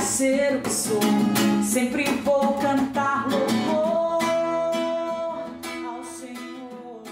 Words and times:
ser 0.00 0.56
o 0.56 0.62
que 0.62 0.70
sou. 0.70 1.00
Sempre 1.62 2.04
vou 2.22 2.54
cantar 2.54 3.28
louvor 3.28 4.22
ao 5.86 6.04
Senhor. 6.04 7.02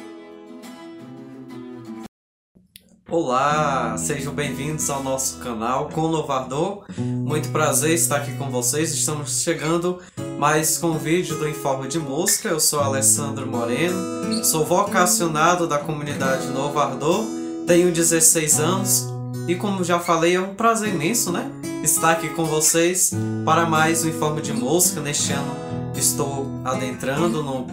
Olá, 3.09 3.97
sejam 3.99 4.33
bem-vindos 4.33 4.89
ao 4.89 5.03
nosso 5.03 5.39
canal 5.41 5.89
com 5.89 6.03
Louvador. 6.03 6.85
Muito 6.99 7.51
prazer 7.51 7.93
estar 7.93 8.17
aqui 8.17 8.33
com 8.37 8.51
vocês. 8.51 8.93
Estamos 8.93 9.43
chegando 9.43 10.01
mais 10.39 10.79
com 10.79 10.89
um 10.89 10.99
vídeo 10.99 11.37
do 11.39 11.49
Informe 11.49 11.89
de 11.89 11.99
Música. 11.99 12.49
Eu 12.49 12.61
sou 12.61 12.81
Alessandro 12.81 13.47
Moreno, 13.47 14.45
sou 14.45 14.65
vocacionado 14.65 15.67
da 15.67 15.79
comunidade 15.79 16.47
Louvador, 16.49 17.25
tenho 17.67 17.93
16 17.93 18.61
anos 18.61 19.16
e, 19.49 19.55
como 19.55 19.85
já 19.85 19.99
falei, 19.99 20.37
é 20.37 20.41
um 20.41 20.55
prazer 20.55 20.95
imenso, 20.95 21.31
né? 21.31 21.51
Estar 21.83 22.13
aqui 22.13 22.29
com 22.31 22.45
vocês 22.45 23.13
para 23.45 23.65
mais 23.67 24.05
um 24.05 24.09
Informe 24.09 24.43
de 24.43 24.53
Música. 24.53 25.01
Neste 25.01 25.33
ano 25.33 25.55
estou 25.95 26.51
adentrando 26.65 27.43
no 27.43 27.67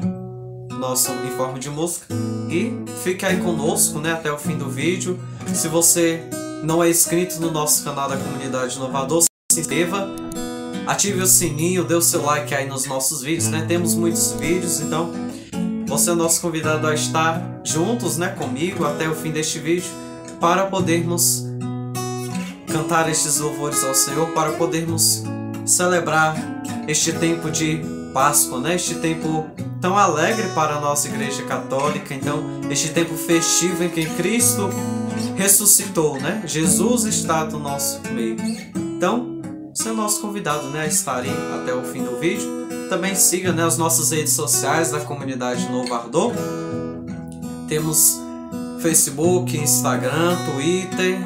nosso 0.69 1.11
informe 1.25 1.59
de 1.59 1.69
música 1.69 2.07
e 2.49 2.73
fique 3.03 3.25
aí 3.25 3.37
conosco 3.37 3.99
né, 3.99 4.11
até 4.11 4.31
o 4.31 4.37
fim 4.37 4.57
do 4.57 4.69
vídeo. 4.69 5.19
Se 5.53 5.67
você 5.67 6.23
não 6.63 6.83
é 6.83 6.89
inscrito 6.89 7.39
no 7.39 7.51
nosso 7.51 7.83
canal 7.83 8.09
da 8.09 8.17
comunidade 8.17 8.75
Inovador, 8.75 9.23
se 9.51 9.59
inscreva, 9.59 10.09
ative 10.85 11.21
o 11.21 11.27
sininho, 11.27 11.83
dê 11.83 11.95
o 11.95 12.01
seu 12.01 12.23
like 12.23 12.53
aí 12.53 12.67
nos 12.67 12.85
nossos 12.85 13.21
vídeos, 13.21 13.47
né? 13.47 13.65
Temos 13.67 13.95
muitos 13.95 14.33
vídeos, 14.33 14.79
então 14.79 15.11
você 15.87 16.11
é 16.11 16.13
nosso 16.13 16.41
convidado 16.41 16.87
a 16.87 16.93
estar 16.93 17.61
juntos 17.63 18.17
né, 18.17 18.29
comigo 18.29 18.85
até 18.85 19.07
o 19.07 19.15
fim 19.15 19.31
deste 19.31 19.59
vídeo 19.59 19.89
para 20.39 20.65
podermos 20.65 21.45
cantar 22.73 23.07
estes 23.07 23.39
louvores 23.39 23.83
ao 23.83 23.93
Senhor, 23.93 24.29
para 24.29 24.53
podermos 24.53 25.23
celebrar 25.63 26.35
este 26.87 27.13
tempo 27.13 27.51
de 27.51 27.81
Páscoa, 28.11 28.59
né? 28.59 28.75
Este 28.75 28.95
tempo 28.95 29.45
tão 29.79 29.95
alegre 29.95 30.47
para 30.55 30.75
a 30.75 30.81
nossa 30.81 31.07
Igreja 31.07 31.43
Católica. 31.43 32.15
Então, 32.15 32.43
este 32.71 32.89
tempo 32.89 33.15
festivo 33.15 33.83
em 33.83 33.89
que 33.89 34.05
Cristo 34.05 34.69
ressuscitou, 35.35 36.19
né? 36.19 36.41
Jesus 36.45 37.05
está 37.05 37.45
no 37.45 37.59
nosso 37.59 38.01
meio. 38.11 38.37
Então, 38.75 39.39
você 39.73 39.89
é 39.89 39.91
nosso 39.91 40.19
convidado, 40.19 40.69
né, 40.69 40.81
a 40.81 40.87
estar 40.87 41.23
até 41.61 41.73
o 41.73 41.83
fim 41.83 42.03
do 42.03 42.19
vídeo. 42.19 42.67
Também 42.89 43.13
siga, 43.13 43.51
né, 43.51 43.63
as 43.63 43.77
nossas 43.77 44.11
redes 44.11 44.33
sociais 44.33 44.91
da 44.91 44.99
comunidade 44.99 45.69
Novo 45.69 45.93
Ardor. 45.93 46.33
Temos 47.67 48.19
Facebook, 48.79 49.57
Instagram, 49.57 50.37
Twitter, 50.45 51.23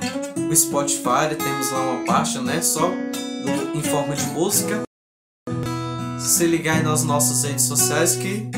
o 0.49 0.55
Spotify, 0.55 1.35
temos 1.37 1.71
lá 1.71 1.79
uma 1.79 2.05
página, 2.05 2.43
né, 2.43 2.61
só 2.61 2.87
do 2.87 3.77
Informe 3.77 4.15
de 4.15 4.25
Música 4.27 4.87
se 6.19 6.45
ligar 6.45 6.77
aí 6.77 6.83
nas 6.83 7.03
nossas 7.03 7.43
redes 7.43 7.65
sociais 7.65 8.15
que 8.15 8.49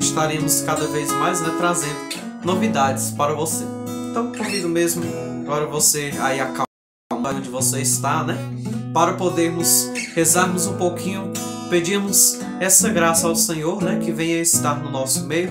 estaremos 0.00 0.62
cada 0.62 0.86
vez 0.88 1.10
mais 1.12 1.40
né, 1.40 1.54
trazendo 1.58 1.96
novidades 2.44 3.12
para 3.12 3.34
você. 3.34 3.64
Então 4.10 4.32
convido 4.32 4.68
mesmo 4.68 5.04
agora 5.42 5.66
você 5.66 6.12
aí 6.20 6.40
acalmar 6.40 7.36
onde 7.36 7.48
você 7.48 7.80
está, 7.80 8.24
né? 8.24 8.36
Para 8.92 9.14
podermos 9.14 9.90
rezarmos 10.14 10.66
um 10.66 10.76
pouquinho, 10.76 11.32
pedimos 11.70 12.38
essa 12.60 12.88
graça 12.88 13.28
ao 13.28 13.36
Senhor, 13.36 13.82
né? 13.82 13.98
Que 13.98 14.10
venha 14.10 14.40
estar 14.40 14.82
no 14.82 14.90
nosso 14.90 15.24
meio. 15.24 15.50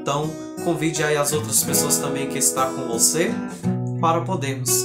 Então 0.00 0.30
convide 0.64 1.02
aí 1.02 1.16
as 1.16 1.32
outras 1.32 1.62
pessoas 1.62 1.98
também 1.98 2.28
que 2.28 2.38
estão 2.38 2.74
com 2.74 2.88
você 2.88 3.30
para 4.00 4.20
podermos 4.22 4.84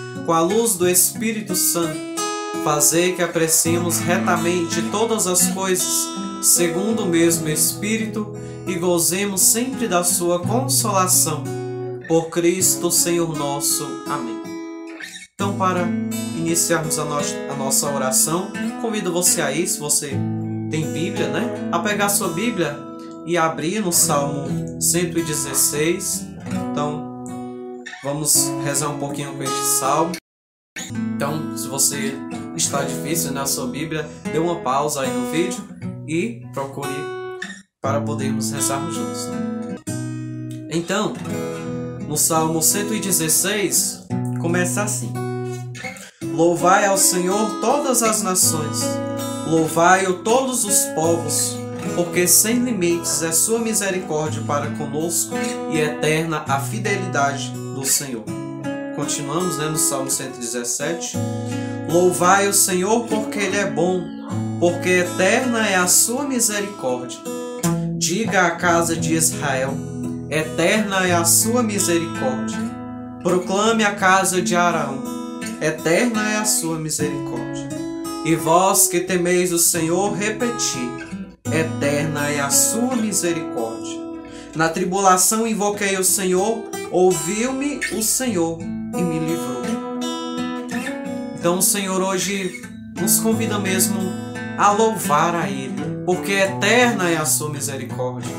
com 0.25 0.33
a 0.33 0.41
luz 0.41 0.75
do 0.75 0.87
Espírito 0.87 1.55
Santo 1.55 2.11
Fazei 2.63 3.13
que 3.13 3.23
apreciemos 3.23 3.99
retamente 3.99 4.83
todas 4.91 5.25
as 5.25 5.47
coisas, 5.47 6.07
segundo 6.43 7.03
o 7.03 7.07
mesmo 7.07 7.49
Espírito, 7.49 8.33
e 8.67 8.75
gozemos 8.75 9.41
sempre 9.41 9.87
da 9.87 10.03
sua 10.03 10.39
consolação. 10.39 11.43
Por 12.07 12.29
Cristo, 12.29 12.91
Senhor 12.91 13.35
nosso. 13.35 13.83
Amém. 14.07 14.39
Então, 15.33 15.57
para 15.57 15.87
iniciarmos 16.37 16.99
a, 16.99 17.05
no 17.05 17.15
a 17.49 17.55
nossa 17.55 17.89
oração, 17.89 18.51
convido 18.79 19.11
você 19.11 19.41
aí, 19.41 19.65
se 19.65 19.79
você 19.79 20.15
tem 20.69 20.93
Bíblia, 20.93 21.29
né? 21.29 21.69
A 21.71 21.79
pegar 21.79 22.09
sua 22.09 22.27
Bíblia 22.27 22.77
e 23.25 23.37
abrir 23.37 23.79
no 23.79 23.91
Salmo 23.91 24.79
116. 24.79 26.27
Então, 26.71 27.00
vamos 28.03 28.49
rezar 28.63 28.89
um 28.89 28.99
pouquinho 28.99 29.35
com 29.35 29.43
este 29.43 29.65
salmo. 29.79 30.13
Então, 31.15 31.55
se 31.55 31.67
você 31.67 32.13
está 32.55 32.83
difícil 32.83 33.31
na 33.31 33.45
sua 33.45 33.67
Bíblia, 33.67 34.09
dê 34.31 34.39
uma 34.39 34.61
pausa 34.61 35.01
aí 35.01 35.11
no 35.11 35.31
vídeo 35.31 35.63
e 36.07 36.41
procure 36.53 36.89
para 37.81 38.01
podermos 38.01 38.51
rezarmos 38.51 38.95
juntos. 38.95 39.27
Então, 40.69 41.13
no 42.07 42.17
Salmo 42.17 42.61
116, 42.61 44.07
começa 44.39 44.83
assim: 44.83 45.13
Louvai 46.23 46.85
ao 46.85 46.97
Senhor 46.97 47.59
todas 47.59 48.01
as 48.01 48.21
nações, 48.21 48.81
louvai-o 49.47 50.23
todos 50.23 50.65
os 50.65 50.85
povos, 50.95 51.55
porque 51.95 52.27
sem 52.27 52.59
limites 52.59 53.21
é 53.21 53.31
sua 53.31 53.59
misericórdia 53.59 54.41
para 54.43 54.71
conosco 54.71 55.35
e 55.71 55.79
eterna 55.79 56.43
a 56.47 56.59
fidelidade 56.59 57.49
do 57.75 57.85
Senhor. 57.85 58.23
Continuamos 58.95 59.57
né, 59.57 59.67
no 59.67 59.77
Salmo 59.77 60.09
117. 60.09 61.17
Louvai 61.89 62.47
o 62.47 62.53
Senhor 62.53 63.07
porque 63.07 63.39
Ele 63.39 63.57
é 63.57 63.69
bom, 63.69 64.01
porque 64.59 64.89
eterna 64.89 65.67
é 65.67 65.75
a 65.75 65.87
sua 65.87 66.23
misericórdia. 66.23 67.19
Diga 67.97 68.47
à 68.47 68.51
casa 68.51 68.95
de 68.95 69.13
Israel: 69.13 69.73
eterna 70.29 71.07
é 71.07 71.13
a 71.13 71.25
sua 71.25 71.63
misericórdia. 71.63 72.59
Proclame 73.23 73.83
a 73.83 73.95
casa 73.95 74.41
de 74.41 74.55
Arão: 74.55 75.03
eterna 75.61 76.29
é 76.29 76.37
a 76.37 76.45
sua 76.45 76.77
misericórdia. 76.77 77.69
E 78.23 78.35
vós 78.35 78.87
que 78.87 78.99
temeis 78.99 79.51
o 79.51 79.57
Senhor, 79.57 80.13
repeti: 80.13 81.10
eterna 81.51 82.29
é 82.29 82.39
a 82.39 82.49
sua 82.49 82.95
misericórdia. 82.95 83.99
Na 84.55 84.69
tribulação 84.69 85.47
invoquei 85.47 85.97
o 85.97 86.03
Senhor, 86.03 86.63
ouviu-me 86.89 87.79
o 87.93 88.01
Senhor 88.01 88.59
e 88.61 89.01
me 89.01 89.19
livrou. 89.19 89.61
Então 91.37 91.57
o 91.57 91.61
Senhor 91.61 92.01
hoje 92.01 92.61
nos 92.99 93.19
convida 93.19 93.57
mesmo 93.57 93.99
a 94.57 94.71
louvar 94.71 95.35
a 95.35 95.49
Ele, 95.49 96.03
porque 96.05 96.33
eterna 96.33 97.09
é 97.09 97.17
a 97.17 97.25
sua 97.25 97.49
misericórdia. 97.49 98.31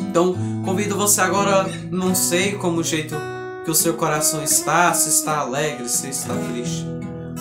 Então 0.00 0.34
convido 0.64 0.96
você 0.96 1.20
agora, 1.20 1.66
não 1.90 2.14
sei 2.14 2.52
como 2.52 2.80
o 2.80 2.84
jeito 2.84 3.14
que 3.64 3.70
o 3.70 3.74
seu 3.74 3.94
coração 3.94 4.42
está, 4.42 4.92
se 4.92 5.08
está 5.08 5.38
alegre, 5.38 5.88
se 5.88 6.08
está 6.08 6.34
triste, 6.34 6.84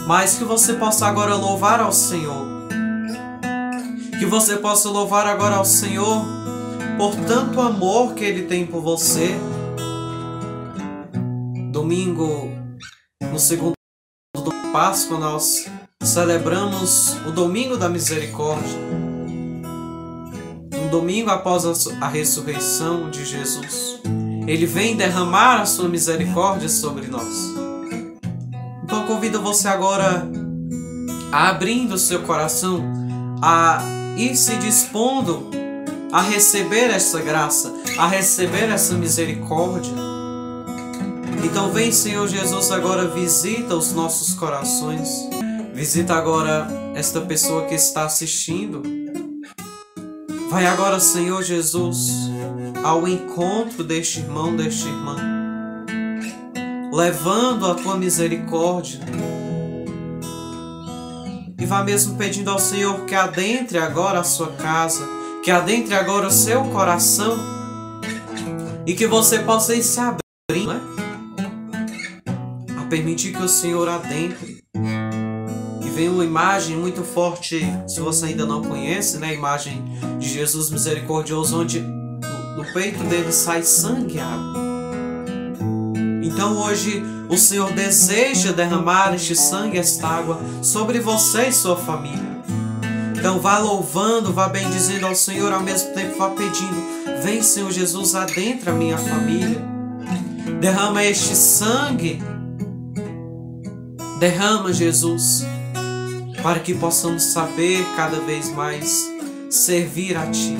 mas 0.08 0.38
que 0.38 0.44
você 0.44 0.74
possa 0.74 1.08
agora 1.08 1.36
louvar 1.36 1.80
ao 1.80 1.92
Senhor. 1.92 2.55
Que 4.20 4.26
você 4.26 4.58
possa 4.58 4.90
louvar 4.90 5.28
agora 5.28 5.56
ao 5.56 5.66
Senhor 5.66 6.26
por 6.98 7.16
tanto 7.28 7.60
amor 7.60 8.14
que 8.14 8.24
Ele 8.24 8.44
tem 8.44 8.66
por 8.66 8.82
você. 8.82 9.36
Domingo, 11.72 12.50
no 13.22 13.38
segundo 13.38 13.74
do 14.34 14.52
Páscoa, 14.72 15.18
nós 15.20 15.70
celebramos 16.02 17.18
o 17.28 17.32
Domingo 17.32 17.76
da 17.76 17.90
Misericórdia. 17.90 18.80
Um 20.74 20.90
domingo 20.90 21.30
após 21.30 21.66
a 22.00 22.08
ressurreição 22.08 23.10
de 23.10 23.26
Jesus, 23.26 24.00
Ele 24.48 24.66
vem 24.66 24.96
derramar 24.96 25.62
a 25.62 25.66
sua 25.66 25.90
misericórdia 25.90 26.70
sobre 26.70 27.08
nós. 27.08 27.54
Então 28.84 29.06
convido 29.06 29.42
você 29.42 29.68
agora 29.68 30.26
a 31.32 31.50
abrindo 31.50 31.96
o 31.96 31.98
seu 31.98 32.22
coração, 32.22 32.82
a 33.42 34.05
ir 34.16 34.36
se 34.36 34.56
dispondo 34.58 35.50
a 36.12 36.22
receber 36.22 36.90
essa 36.90 37.22
graça, 37.22 37.74
a 37.98 38.08
receber 38.08 38.70
essa 38.70 38.94
misericórdia. 38.94 39.94
Então 41.44 41.72
vem, 41.72 41.92
Senhor 41.92 42.28
Jesus, 42.28 42.72
agora 42.72 43.08
visita 43.08 43.76
os 43.76 43.92
nossos 43.94 44.34
corações. 44.34 45.10
Visita 45.74 46.14
agora 46.16 46.68
esta 46.96 47.20
pessoa 47.22 47.66
que 47.66 47.76
está 47.76 48.06
assistindo. 48.06 48.82
Vai 50.50 50.66
agora, 50.66 51.00
Senhor 51.02 51.44
Jesus, 51.44 52.30
ao 52.82 53.08
encontro 53.08 53.84
deste 53.84 54.22
irmão, 54.22 54.56
desta 54.56 54.88
irmã, 54.88 55.18
levando 56.94 57.68
a 57.68 57.76
tua 57.76 57.98
misericórdia. 57.98 59.02
E 61.58 61.66
vá 61.66 61.84
mesmo 61.84 62.18
pedindo 62.18 62.52
ao 62.52 62.60
Senhor 62.60 63.06
que 63.06 63.16
adentre 63.16 63.78
agora 63.78 64.20
a 64.20 64.24
sua 64.24 64.52
casa, 64.54 65.08
que 65.44 65.52
adentre 65.52 65.94
agora 65.94 66.28
o 66.28 66.32
seu 66.32 66.64
coração 66.66 67.38
e 68.86 68.94
que 68.94 69.08
você 69.08 69.40
possa 69.40 69.74
ir 69.76 69.84
se 69.84 70.00
abrindo, 70.00 70.74
né? 70.74 70.82
A 72.78 72.86
permitir 72.86 73.34
que 73.34 73.42
o 73.42 73.50
Senhor 73.50 73.88
adentre 73.88 74.56
vem 75.96 76.10
uma 76.10 76.26
imagem 76.26 76.76
muito 76.76 77.06
forte, 77.06 77.62
se 77.88 78.02
você 78.02 78.26
ainda 78.26 78.46
não 78.46 78.62
conhece, 78.62 79.18
né? 79.18 79.30
A 79.30 79.34
imagem 79.34 79.82
de 80.20 80.28
Jesus 80.28 80.70
misericordioso, 80.70 81.62
onde 81.62 81.80
do 81.80 82.74
peito 82.74 83.02
dele 83.06 83.32
sai 83.32 83.64
sangue 83.64 84.18
e 84.18 84.20
água. 84.20 84.65
Então 86.36 86.58
hoje 86.58 87.02
o 87.30 87.38
Senhor 87.38 87.72
deseja 87.72 88.52
derramar 88.52 89.16
este 89.16 89.34
sangue, 89.34 89.78
esta 89.78 90.06
água 90.06 90.38
sobre 90.62 91.00
você 91.00 91.48
e 91.48 91.54
sua 91.54 91.78
família. 91.78 92.44
Então 93.18 93.40
vá 93.40 93.58
louvando, 93.58 94.34
vá 94.34 94.50
bendizendo 94.50 95.06
ao 95.08 95.16
Senhor, 95.16 95.54
ao 95.54 95.62
mesmo 95.62 95.94
tempo 95.94 96.18
vá 96.18 96.32
pedindo: 96.32 96.76
Vem, 97.24 97.42
Senhor 97.42 97.72
Jesus, 97.72 98.16
adentra 98.16 98.74
a 98.74 98.76
minha 98.76 98.98
família. 98.98 99.64
Derrama 100.60 101.06
este 101.06 101.34
sangue. 101.38 102.22
Derrama, 104.20 104.74
Jesus, 104.74 105.46
para 106.44 106.60
que 106.60 106.74
possamos 106.74 107.24
saber 107.24 107.86
cada 107.96 108.20
vez 108.20 108.50
mais 108.50 109.10
servir 109.50 110.18
a 110.18 110.28
Ti. 110.28 110.58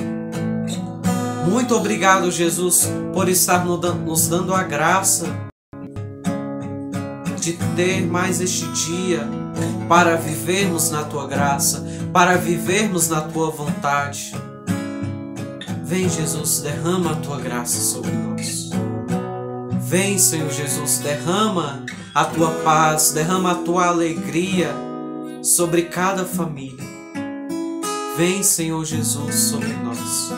Muito 1.46 1.76
obrigado, 1.76 2.30
Jesus, 2.30 2.88
por 3.12 3.28
estar 3.28 3.62
nos 3.66 4.26
dando 4.26 4.54
a 4.54 4.62
graça 4.62 5.45
de 7.36 7.52
ter 7.76 8.06
mais 8.06 8.40
este 8.40 8.66
dia 8.72 9.28
para 9.88 10.16
vivermos 10.16 10.90
na 10.90 11.04
Tua 11.04 11.26
graça, 11.26 11.86
para 12.12 12.36
vivermos 12.36 13.08
na 13.08 13.20
Tua 13.20 13.50
vontade. 13.50 14.34
Vem, 15.84 16.08
Jesus, 16.08 16.60
derrama 16.60 17.12
a 17.12 17.16
Tua 17.16 17.38
graça 17.38 17.80
sobre 17.80 18.10
nós. 18.10 18.70
Vem, 19.80 20.18
Senhor 20.18 20.50
Jesus, 20.50 20.98
derrama 20.98 21.84
a 22.14 22.24
Tua 22.24 22.50
paz, 22.64 23.12
derrama 23.12 23.52
a 23.52 23.54
Tua 23.56 23.86
alegria 23.86 24.74
sobre 25.42 25.82
cada 25.82 26.24
família. 26.24 26.84
Vem, 28.16 28.42
Senhor 28.42 28.84
Jesus, 28.84 29.34
sobre 29.34 29.72
nós. 29.74 30.30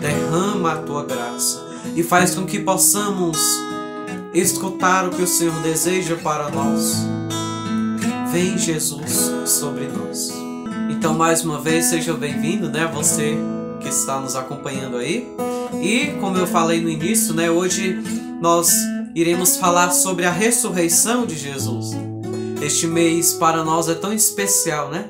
Derrama 0.00 0.72
a 0.72 0.76
tua 0.78 1.04
graça 1.04 1.62
e 1.94 2.02
faz 2.02 2.34
com 2.34 2.46
que 2.46 2.58
possamos 2.58 3.38
escutar 4.32 5.06
o 5.06 5.10
que 5.10 5.22
o 5.22 5.26
Senhor 5.26 5.54
deseja 5.60 6.16
para 6.16 6.50
nós. 6.50 6.96
Vem, 8.32 8.56
Jesus, 8.56 9.30
sobre 9.44 9.88
nós. 9.88 10.32
Então, 10.88 11.14
mais 11.14 11.44
uma 11.44 11.60
vez, 11.60 11.86
seja 11.86 12.14
bem-vindo, 12.14 12.68
né? 12.68 12.90
Você 12.94 13.36
que 13.80 13.88
está 13.88 14.20
nos 14.20 14.36
acompanhando 14.36 14.98
aí. 14.98 15.26
E, 15.82 16.18
como 16.20 16.36
eu 16.36 16.46
falei 16.46 16.80
no 16.80 16.88
início, 16.88 17.34
né? 17.34 17.50
Hoje 17.50 17.98
nós 18.40 18.72
iremos 19.14 19.56
falar 19.56 19.90
sobre 19.90 20.24
a 20.26 20.30
ressurreição 20.30 21.26
de 21.26 21.36
Jesus. 21.36 21.90
Este 22.62 22.86
mês 22.86 23.32
para 23.32 23.64
nós 23.64 23.88
é 23.88 23.94
tão 23.94 24.12
especial, 24.12 24.90
né? 24.90 25.06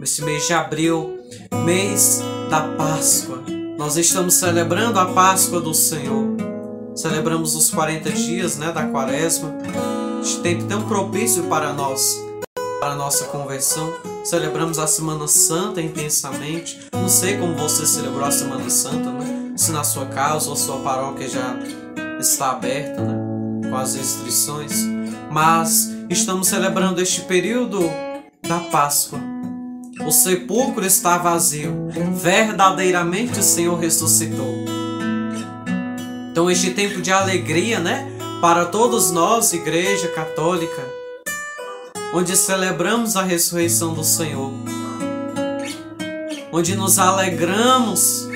Este 0.00 0.22
mês 0.22 0.46
de 0.46 0.52
abril, 0.52 1.18
mês 1.64 2.22
da 2.50 2.60
Páscoa. 2.76 3.42
Nós 3.76 3.96
estamos 3.96 4.34
celebrando 4.34 4.98
a 4.98 5.06
Páscoa 5.06 5.60
do 5.60 5.74
Senhor. 5.74 6.49
Celebramos 7.00 7.54
os 7.54 7.70
40 7.70 8.10
dias, 8.10 8.58
né, 8.58 8.70
da 8.72 8.84
Quaresma. 8.84 9.56
Este 10.20 10.38
tempo 10.40 10.64
tão 10.64 10.82
propício 10.82 11.44
para 11.44 11.72
nós, 11.72 12.22
para 12.78 12.92
a 12.92 12.94
nossa 12.94 13.24
conversão. 13.24 13.90
Celebramos 14.22 14.78
a 14.78 14.86
Semana 14.86 15.26
Santa 15.26 15.80
intensamente. 15.80 16.78
Não 16.92 17.08
sei 17.08 17.38
como 17.38 17.56
você 17.56 17.86
celebrou 17.86 18.26
a 18.26 18.30
Semana 18.30 18.68
Santa, 18.68 19.10
né? 19.12 19.54
Se 19.56 19.72
na 19.72 19.82
sua 19.82 20.04
casa 20.04 20.50
ou 20.50 20.56
sua 20.56 20.76
paróquia 20.80 21.26
já 21.26 21.56
está 22.20 22.50
aberta, 22.50 23.00
né? 23.00 23.70
Com 23.70 23.76
as 23.78 23.94
restrições. 23.94 24.84
Mas 25.30 25.88
estamos 26.10 26.48
celebrando 26.48 27.00
este 27.00 27.22
período 27.22 27.80
da 28.46 28.58
Páscoa. 28.70 29.18
O 30.06 30.10
sepulcro 30.10 30.84
está 30.84 31.16
vazio, 31.16 31.88
verdadeiramente 32.12 33.40
o 33.40 33.42
Senhor 33.42 33.78
ressuscitou. 33.78 34.79
Então, 36.30 36.48
este 36.48 36.70
tempo 36.70 37.02
de 37.02 37.10
alegria, 37.10 37.80
né, 37.80 38.08
para 38.40 38.64
todos 38.66 39.10
nós, 39.10 39.52
Igreja 39.52 40.08
Católica, 40.08 40.82
onde 42.14 42.36
celebramos 42.36 43.16
a 43.16 43.22
ressurreição 43.22 43.94
do 43.94 44.04
Senhor, 44.04 44.52
onde 46.52 46.76
nos 46.76 46.98
alegramos 46.98 48.28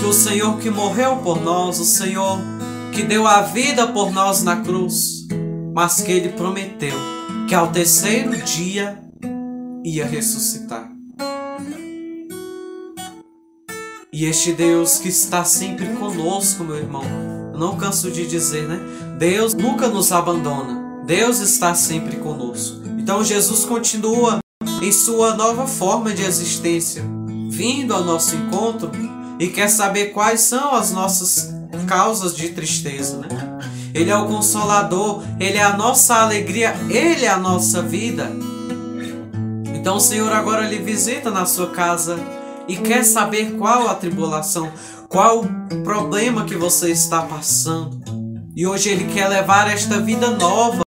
que 0.00 0.06
o 0.06 0.12
Senhor 0.12 0.58
que 0.58 0.70
morreu 0.70 1.18
por 1.18 1.40
nós, 1.40 1.78
o 1.78 1.84
Senhor 1.84 2.38
que 2.92 3.02
deu 3.04 3.26
a 3.26 3.42
vida 3.42 3.86
por 3.86 4.10
nós 4.10 4.42
na 4.42 4.56
cruz, 4.56 5.28
mas 5.72 6.00
que 6.00 6.10
ele 6.10 6.30
prometeu 6.30 6.96
que 7.48 7.54
ao 7.54 7.68
terceiro 7.68 8.36
dia 8.42 8.98
ia 9.84 10.04
ressuscitar. 10.04 10.90
E 14.12 14.24
este 14.24 14.52
Deus 14.52 14.98
que 14.98 15.08
está 15.08 15.44
sempre 15.44 15.86
conosco, 15.94 16.64
meu 16.64 16.76
irmão, 16.76 17.04
eu 17.52 17.58
não 17.58 17.76
canso 17.76 18.10
de 18.10 18.26
dizer, 18.26 18.66
né? 18.66 18.80
Deus 19.20 19.54
nunca 19.54 19.86
nos 19.86 20.10
abandona. 20.10 21.04
Deus 21.06 21.38
está 21.38 21.76
sempre 21.76 22.16
conosco. 22.16 22.80
Então 22.98 23.22
Jesus 23.22 23.64
continua 23.64 24.40
em 24.82 24.90
sua 24.90 25.36
nova 25.36 25.64
forma 25.64 26.12
de 26.12 26.24
existência, 26.24 27.04
vindo 27.50 27.94
ao 27.94 28.02
nosso 28.02 28.34
encontro 28.34 28.90
e 29.38 29.46
quer 29.46 29.68
saber 29.68 30.06
quais 30.06 30.40
são 30.40 30.74
as 30.74 30.90
nossas 30.90 31.54
causas 31.86 32.34
de 32.34 32.48
tristeza, 32.48 33.18
né? 33.18 33.28
Ele 33.94 34.10
é 34.10 34.16
o 34.16 34.26
consolador, 34.26 35.22
Ele 35.38 35.56
é 35.56 35.62
a 35.62 35.76
nossa 35.76 36.16
alegria, 36.16 36.74
Ele 36.88 37.26
é 37.26 37.28
a 37.28 37.38
nossa 37.38 37.80
vida. 37.80 38.28
Então 39.72 39.98
o 39.98 40.00
Senhor 40.00 40.32
agora 40.32 40.66
lhe 40.66 40.78
visita 40.78 41.30
na 41.30 41.46
sua 41.46 41.70
casa 41.70 42.18
e 42.70 42.76
quer 42.76 43.02
saber 43.02 43.56
qual 43.58 43.88
a 43.88 43.96
tribulação, 43.96 44.72
qual 45.08 45.40
o 45.40 45.82
problema 45.82 46.44
que 46.44 46.54
você 46.54 46.92
está 46.92 47.22
passando. 47.22 48.00
E 48.54 48.64
hoje 48.64 48.90
Ele 48.90 49.12
quer 49.12 49.26
levar 49.26 49.68
esta 49.68 49.98
vida 49.98 50.30
nova. 50.30 50.82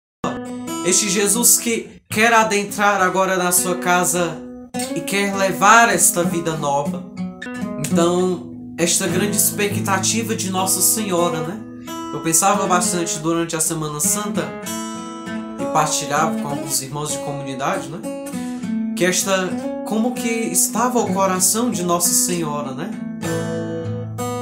Este 0.85 1.09
Jesus 1.09 1.57
que 1.57 2.03
quer 2.11 2.35
adentrar 2.35 3.01
agora 3.01 3.39
na 3.39 3.51
sua 3.51 3.77
casa 3.77 4.37
e 4.95 5.01
quer 5.01 5.35
levar 5.35 5.89
esta 5.89 6.23
vida 6.23 6.55
nova. 6.55 7.03
Então, 7.79 8.75
esta 8.77 9.07
grande 9.07 9.39
expectativa 9.39 10.37
de 10.37 10.51
Nossa 10.51 10.83
Senhora, 10.83 11.41
né? 11.41 11.59
Eu 12.13 12.21
pensava 12.21 12.67
bastante 12.67 13.19
durante 13.21 13.57
a 13.57 13.61
Semana 13.61 14.01
Santa 14.01 14.47
e 15.59 15.65
partilhava 15.73 16.39
com 16.43 16.49
alguns 16.49 16.83
irmãos 16.83 17.13
de 17.13 17.19
comunidade, 17.19 17.89
né? 17.89 18.20
Que 19.01 19.07
esta, 19.07 19.49
como 19.87 20.13
que 20.13 20.29
estava 20.29 20.99
o 20.99 21.15
coração 21.15 21.71
de 21.71 21.83
Nossa 21.83 22.13
Senhora, 22.13 22.75
né? 22.75 22.91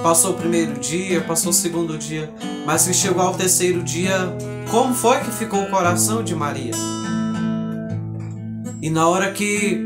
Passou 0.03 0.33
o 0.33 0.35
primeiro 0.35 0.81
dia, 0.81 1.21
passou 1.21 1.51
o 1.51 1.53
segundo 1.53 1.97
dia, 1.97 2.29
mas 2.67 2.85
que 2.85 2.93
chegou 2.93 3.23
ao 3.23 3.35
terceiro 3.35 3.85
dia, 3.85 4.37
como 4.69 4.93
foi 4.93 5.21
que 5.21 5.31
ficou 5.31 5.63
o 5.63 5.71
coração 5.71 6.25
de 6.25 6.35
Maria? 6.35 6.73
E 8.83 8.91
na 8.91 9.07
hora 9.07 9.31
que 9.31 9.81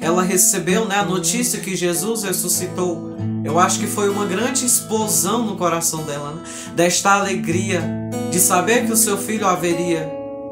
ela 0.00 0.24
recebeu 0.24 0.84
né, 0.84 0.96
a 0.96 1.04
notícia 1.04 1.60
que 1.60 1.76
Jesus 1.76 2.24
ressuscitou, 2.24 3.16
eu 3.44 3.60
acho 3.60 3.78
que 3.78 3.86
foi 3.86 4.08
uma 4.08 4.26
grande 4.26 4.66
explosão 4.66 5.46
no 5.46 5.54
coração 5.54 6.02
dela, 6.02 6.32
né? 6.32 6.42
desta 6.74 7.12
alegria 7.12 7.80
de 8.28 8.40
saber 8.40 8.86
que 8.86 8.92
o 8.92 8.96
seu 8.96 9.16
filho 9.16 9.46
haveria 9.46 10.10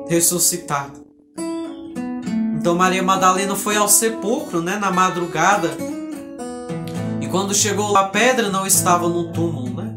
ressuscitado. 0.09 1.06
Então 2.67 2.75
Maria 2.75 3.01
Madalena 3.01 3.55
foi 3.55 3.77
ao 3.77 3.89
sepulcro, 3.89 4.61
né, 4.61 4.77
na 4.77 4.91
madrugada. 4.91 5.71
E 7.21 7.29
quando 7.29 7.55
chegou 7.55 7.97
a 7.97 8.09
pedra 8.09 8.49
não 8.49 8.67
estava 8.67 9.09
no 9.09 9.31
túmulo, 9.31 9.73
né? 9.73 9.95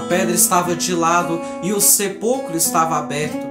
A 0.00 0.08
pedra 0.08 0.34
estava 0.34 0.74
de 0.74 0.92
lado 0.92 1.40
e 1.62 1.72
o 1.72 1.80
sepulcro 1.80 2.56
estava 2.56 2.98
aberto. 2.98 3.46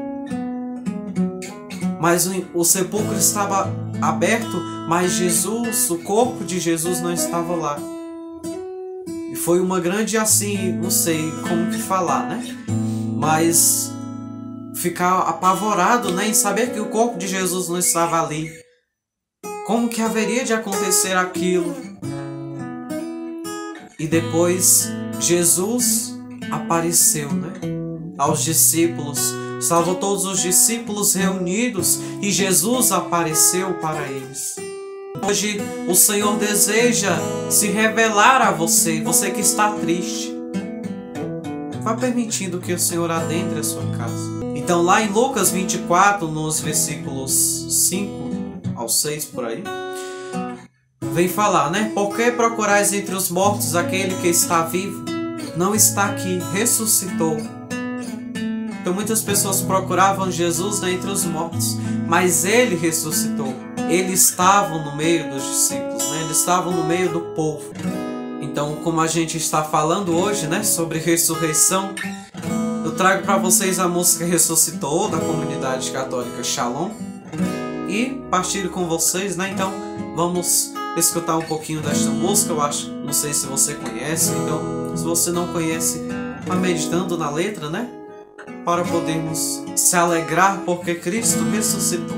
Mas 1.97 2.29
o, 2.53 2.65
sepulcro 2.65 3.15
estava 3.15 3.73
aberto, 4.01 4.61
mas 4.89 5.13
Jesus, 5.13 5.89
o 5.89 5.99
corpo 5.99 6.43
de 6.43 6.59
Jesus 6.59 6.99
não 6.99 7.13
estava 7.13 7.55
lá 7.55 7.79
foi 9.45 9.61
uma 9.61 9.79
grande 9.79 10.17
assim, 10.17 10.73
não 10.73 10.91
sei 10.91 11.31
como 11.47 11.71
que 11.71 11.77
falar, 11.77 12.27
né? 12.27 12.43
Mas 13.15 13.93
ficar 14.79 15.19
apavorado 15.19 16.13
né, 16.13 16.29
em 16.29 16.33
saber 16.33 16.71
que 16.71 16.79
o 16.79 16.87
corpo 16.87 17.17
de 17.17 17.27
Jesus 17.27 17.67
não 17.67 17.77
estava 17.77 18.23
ali. 18.23 18.49
Como 19.67 19.89
que 19.89 20.01
haveria 20.01 20.43
de 20.43 20.53
acontecer 20.53 21.15
aquilo? 21.15 21.75
E 23.99 24.07
depois 24.07 24.89
Jesus 25.19 26.17
apareceu 26.49 27.31
né, 27.31 27.53
aos 28.17 28.43
discípulos, 28.43 29.33
salvou 29.59 29.95
todos 29.95 30.25
os 30.25 30.41
discípulos 30.41 31.13
reunidos 31.13 31.99
e 32.21 32.31
Jesus 32.31 32.93
apareceu 32.93 33.73
para 33.75 34.07
eles. 34.07 34.55
Hoje 35.27 35.59
o 35.89 35.95
Senhor 35.95 36.37
deseja 36.37 37.17
se 37.49 37.67
revelar 37.67 38.41
a 38.41 38.51
você, 38.51 39.01
você 39.01 39.29
que 39.29 39.41
está 39.41 39.73
triste. 39.73 40.33
Vá 41.81 41.95
permitindo 41.95 42.59
que 42.59 42.71
o 42.71 42.79
Senhor 42.79 43.11
adentre 43.11 43.59
a 43.59 43.63
sua 43.63 43.85
casa. 43.97 44.38
Então, 44.69 44.83
lá 44.83 45.01
em 45.01 45.09
Lucas 45.09 45.49
24, 45.49 46.27
nos 46.27 46.59
versículos 46.59 47.31
5 47.87 48.75
ao 48.75 48.87
6 48.87 49.25
por 49.25 49.43
aí, 49.43 49.63
vem 51.11 51.27
falar, 51.27 51.71
né? 51.71 51.91
Por 51.95 52.15
que 52.15 52.29
procurais 52.29 52.93
entre 52.93 53.15
os 53.15 53.31
mortos 53.31 53.75
aquele 53.75 54.13
que 54.21 54.27
está 54.27 54.61
vivo? 54.61 55.03
Não 55.57 55.73
está 55.73 56.11
aqui, 56.11 56.39
ressuscitou. 56.53 57.37
Então, 58.79 58.93
muitas 58.93 59.23
pessoas 59.23 59.59
procuravam 59.59 60.29
Jesus 60.29 60.83
entre 60.83 61.09
os 61.09 61.25
mortos, 61.25 61.75
mas 62.07 62.45
ele 62.45 62.75
ressuscitou. 62.75 63.55
Eles 63.89 64.29
estavam 64.29 64.85
no 64.85 64.95
meio 64.95 65.31
dos 65.31 65.41
discípulos, 65.45 66.11
né? 66.11 66.21
Eles 66.25 66.37
estavam 66.37 66.71
no 66.71 66.83
meio 66.83 67.11
do 67.11 67.21
povo. 67.33 67.73
Então, 68.39 68.75
como 68.83 69.01
a 69.01 69.07
gente 69.07 69.35
está 69.35 69.63
falando 69.63 70.15
hoje, 70.15 70.45
né, 70.45 70.61
sobre 70.61 70.99
ressurreição, 70.99 71.95
trago 72.99 73.23
para 73.23 73.37
vocês 73.37 73.79
a 73.79 73.87
música 73.87 74.25
Ressuscitou 74.25 75.07
da 75.07 75.17
comunidade 75.19 75.89
católica 75.89 76.43
Shalom 76.43 76.91
e 77.87 78.21
partilho 78.29 78.69
com 78.71 78.89
vocês, 78.89 79.37
né? 79.37 79.51
Então, 79.53 79.71
vamos 80.17 80.73
escutar 80.97 81.37
um 81.37 81.41
pouquinho 81.41 81.79
desta 81.79 82.09
música. 82.09 82.51
Eu 82.51 82.61
acho, 82.61 82.91
não 82.91 83.13
sei 83.13 83.31
se 83.33 83.47
você 83.47 83.75
conhece, 83.75 84.33
então, 84.33 84.91
se 84.97 85.05
você 85.05 85.31
não 85.31 85.47
conhece, 85.47 86.09
vá 86.45 86.55
meditando 86.55 87.17
na 87.17 87.29
letra, 87.29 87.69
né? 87.69 87.89
Para 88.65 88.83
podermos 88.83 89.63
se 89.77 89.95
alegrar 89.95 90.59
porque 90.65 90.95
Cristo 90.95 91.41
ressuscitou. 91.51 92.17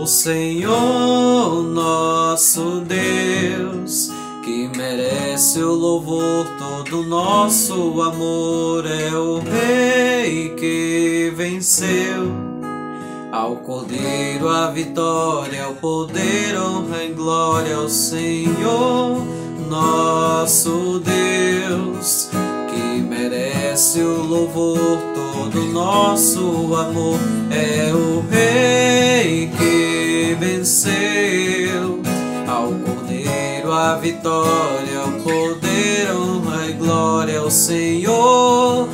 O 0.00 0.06
Senhor 0.06 1.64
nosso 1.64 2.82
Deus, 2.82 4.12
que 4.60 4.76
merece 4.76 5.62
o 5.62 5.72
louvor, 5.72 6.46
todo 6.58 7.02
nosso 7.04 8.02
amor, 8.02 8.84
é 8.86 9.14
o 9.14 9.38
Rei 9.38 10.50
que 10.50 11.32
venceu. 11.34 12.30
Ao 13.32 13.56
Cordeiro 13.56 14.48
a 14.48 14.70
vitória, 14.70 15.64
ao 15.64 15.74
poder, 15.74 16.58
honra 16.58 17.04
e 17.04 17.12
glória 17.12 17.76
ao 17.76 17.88
Senhor 17.88 19.24
nosso 19.68 21.00
Deus, 21.00 22.28
que 22.68 23.00
merece 23.00 24.00
o 24.00 24.22
louvor, 24.22 24.98
todo 25.14 25.64
nosso 25.66 26.74
amor, 26.74 27.18
é 27.50 27.94
o 27.94 28.22
Rei 28.28 29.50
que 29.56 30.36
venceu. 30.38 32.00
Ao 32.46 32.89
A 33.72 33.94
vitória, 33.94 35.04
o 35.06 35.22
poder, 35.22 36.12
honra 36.12 36.66
e 36.66 36.72
glória 36.72 37.38
ao 37.38 37.50
Senhor, 37.50 38.88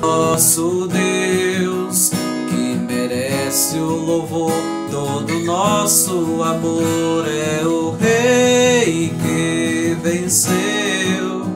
nosso 0.00 0.88
Deus, 0.88 2.10
que 2.48 2.74
merece 2.74 3.78
o 3.78 3.96
louvor, 3.96 4.52
todo 4.90 5.32
nosso 5.44 6.42
amor 6.42 7.26
é 7.28 7.64
o 7.64 7.90
Rei 7.92 9.14
que 9.22 9.96
venceu. 10.02 11.46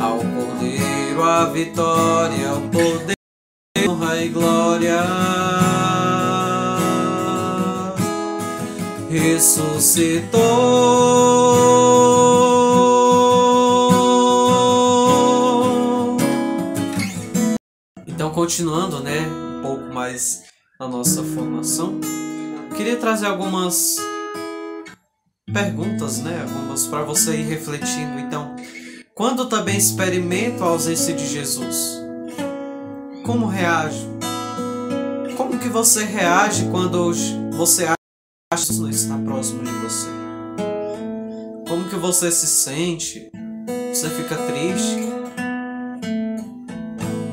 Ao 0.00 0.18
Cordeiro 0.18 1.22
a 1.22 1.46
vitória, 1.46 2.52
o 2.52 2.68
poder, 2.68 3.16
honra 3.88 4.22
e 4.22 4.28
glória. 4.28 5.04
ressuscitou. 9.10 10.34
Continuando, 18.44 19.00
né, 19.00 19.26
um 19.26 19.62
pouco 19.62 19.84
mais 19.84 20.42
na 20.78 20.86
nossa 20.86 21.22
formação, 21.22 21.98
queria 22.76 22.98
trazer 22.98 23.24
algumas 23.24 23.96
perguntas, 25.50 26.18
né, 26.18 26.42
algumas 26.42 26.86
para 26.86 27.04
você 27.04 27.36
ir 27.36 27.44
refletindo. 27.44 28.18
Então, 28.18 28.54
quando 29.14 29.46
também 29.46 29.78
experimento 29.78 30.62
a 30.62 30.66
ausência 30.66 31.14
de 31.14 31.26
Jesus, 31.26 32.02
como 33.24 33.46
reage? 33.46 34.06
Como 35.38 35.58
que 35.58 35.70
você 35.70 36.04
reage 36.04 36.68
quando 36.70 37.14
você 37.56 37.86
não 38.74 38.90
está 38.90 39.16
próximo 39.16 39.64
de 39.64 39.72
você? 39.72 40.08
Como 41.66 41.88
que 41.88 41.96
você 41.96 42.30
se 42.30 42.46
sente? 42.46 43.32
Você 43.90 44.10
fica 44.10 44.36
triste? 44.36 45.23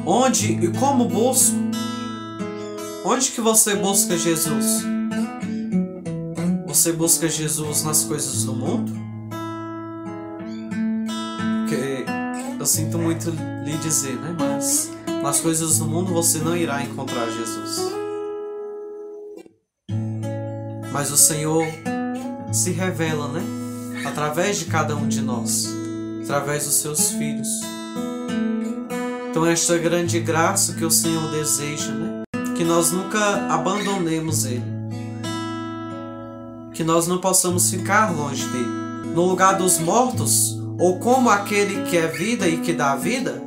Onde 0.05 0.53
e 0.53 0.67
como 0.79 1.05
busco? 1.05 1.55
Onde 3.05 3.31
que 3.31 3.41
você 3.41 3.75
busca 3.75 4.17
Jesus? 4.17 4.83
Você 6.65 6.91
busca 6.91 7.27
Jesus 7.27 7.83
nas 7.83 8.03
coisas 8.03 8.43
do 8.43 8.53
mundo? 8.53 8.91
Porque 11.59 12.05
eu 12.59 12.65
sinto 12.65 12.97
muito 12.97 13.29
lhe 13.63 13.77
dizer, 13.77 14.15
né? 14.15 14.35
Mas 14.39 14.91
nas 15.21 15.39
coisas 15.39 15.77
do 15.77 15.85
mundo 15.85 16.13
você 16.13 16.39
não 16.39 16.57
irá 16.57 16.81
encontrar 16.81 17.29
Jesus. 17.29 17.91
Mas 20.91 21.11
o 21.11 21.17
Senhor 21.17 21.65
se 22.51 22.71
revela, 22.71 23.27
né? 23.27 23.41
Através 24.05 24.57
de 24.57 24.65
cada 24.65 24.95
um 24.95 25.07
de 25.07 25.21
nós, 25.21 25.67
através 26.23 26.65
dos 26.65 26.75
seus 26.75 27.11
filhos. 27.11 27.47
Então, 29.31 29.45
esta 29.45 29.77
grande 29.77 30.19
graça 30.19 30.73
que 30.73 30.83
o 30.83 30.91
Senhor 30.91 31.31
deseja, 31.31 31.93
né? 31.93 32.21
Que 32.57 32.65
nós 32.65 32.91
nunca 32.91 33.47
abandonemos 33.47 34.43
Ele. 34.43 34.61
Que 36.73 36.83
nós 36.83 37.07
não 37.07 37.17
possamos 37.17 37.69
ficar 37.69 38.13
longe 38.13 38.45
dele. 38.49 38.67
No 39.15 39.25
lugar 39.25 39.57
dos 39.57 39.79
mortos, 39.79 40.59
ou 40.77 40.99
como 40.99 41.29
aquele 41.29 41.89
que 41.89 41.95
é 41.95 42.07
vida 42.07 42.45
e 42.45 42.57
que 42.57 42.73
dá 42.73 42.93
vida, 42.97 43.41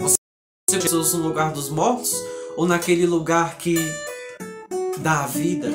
você 0.00 0.80
Jesus 0.80 1.12
no 1.12 1.28
lugar 1.28 1.52
dos 1.52 1.68
mortos, 1.68 2.14
ou 2.56 2.66
naquele 2.66 3.04
lugar 3.04 3.58
que 3.58 3.76
dá 4.96 5.26
vida. 5.26 5.68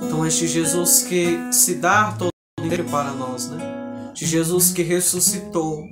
Então, 0.00 0.24
este 0.24 0.46
Jesus 0.46 1.02
que 1.02 1.40
se 1.52 1.74
dá 1.74 2.12
todo 2.12 2.30
inteiro 2.60 2.84
para 2.84 3.10
nós, 3.10 3.48
né? 3.48 4.12
De 4.14 4.24
Jesus 4.24 4.70
que 4.70 4.84
ressuscitou 4.84 5.88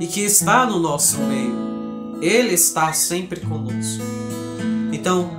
e 0.00 0.06
que 0.06 0.20
está 0.20 0.66
no 0.66 0.78
nosso 0.78 1.18
meio. 1.18 2.18
Ele 2.20 2.54
está 2.54 2.92
sempre 2.92 3.40
conosco. 3.40 4.02
Então, 4.92 5.30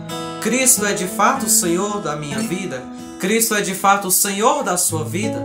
Cristo 0.41 0.85
é 0.85 0.93
de 0.93 1.07
fato 1.07 1.45
o 1.45 1.49
Senhor 1.49 2.01
da 2.01 2.15
minha 2.15 2.39
vida? 2.39 2.83
Cristo 3.19 3.55
é 3.55 3.61
de 3.61 3.73
fato 3.73 4.09
o 4.09 4.11
Senhor 4.11 4.63
da 4.63 4.77
sua 4.77 5.03
vida? 5.03 5.41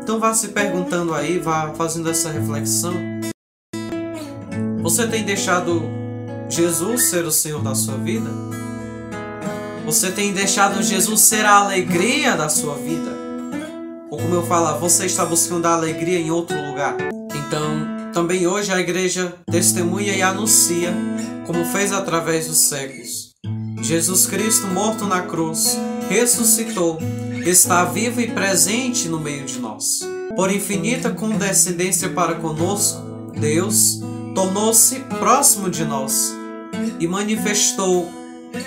Então 0.00 0.20
vá 0.20 0.32
se 0.32 0.48
perguntando 0.48 1.12
aí, 1.12 1.38
vá 1.38 1.74
fazendo 1.74 2.08
essa 2.08 2.30
reflexão. 2.30 2.94
Você 4.80 5.06
tem 5.06 5.24
deixado 5.24 5.82
Jesus 6.48 7.10
ser 7.10 7.24
o 7.24 7.30
Senhor 7.30 7.62
da 7.62 7.74
sua 7.74 7.96
vida? 7.96 8.30
Você 9.84 10.10
tem 10.10 10.32
deixado 10.32 10.82
Jesus 10.82 11.20
ser 11.20 11.44
a 11.44 11.56
alegria 11.56 12.36
da 12.36 12.48
sua 12.48 12.76
vida? 12.76 13.27
Ou 14.18 14.24
como 14.24 14.34
eu 14.34 14.42
falo, 14.42 14.78
você 14.80 15.06
está 15.06 15.24
buscando 15.24 15.66
a 15.66 15.74
alegria 15.74 16.18
em 16.18 16.28
outro 16.28 16.56
lugar? 16.66 16.96
Então, 17.32 18.12
também 18.12 18.48
hoje 18.48 18.72
a 18.72 18.80
igreja 18.80 19.32
testemunha 19.48 20.12
e 20.12 20.20
anuncia, 20.20 20.92
como 21.46 21.64
fez 21.64 21.92
através 21.92 22.48
dos 22.48 22.58
séculos. 22.58 23.34
Jesus 23.80 24.26
Cristo, 24.26 24.66
morto 24.66 25.06
na 25.06 25.22
cruz, 25.22 25.78
ressuscitou, 26.10 26.98
está 27.46 27.84
vivo 27.84 28.20
e 28.20 28.26
presente 28.28 29.08
no 29.08 29.20
meio 29.20 29.44
de 29.44 29.60
nós. 29.60 30.00
Por 30.34 30.50
infinita 30.50 31.10
condescendência 31.10 32.08
para 32.08 32.34
conosco, 32.34 33.00
Deus 33.38 34.00
tornou-se 34.34 34.98
próximo 35.20 35.70
de 35.70 35.84
nós 35.84 36.34
e 36.98 37.06
manifestou 37.06 38.10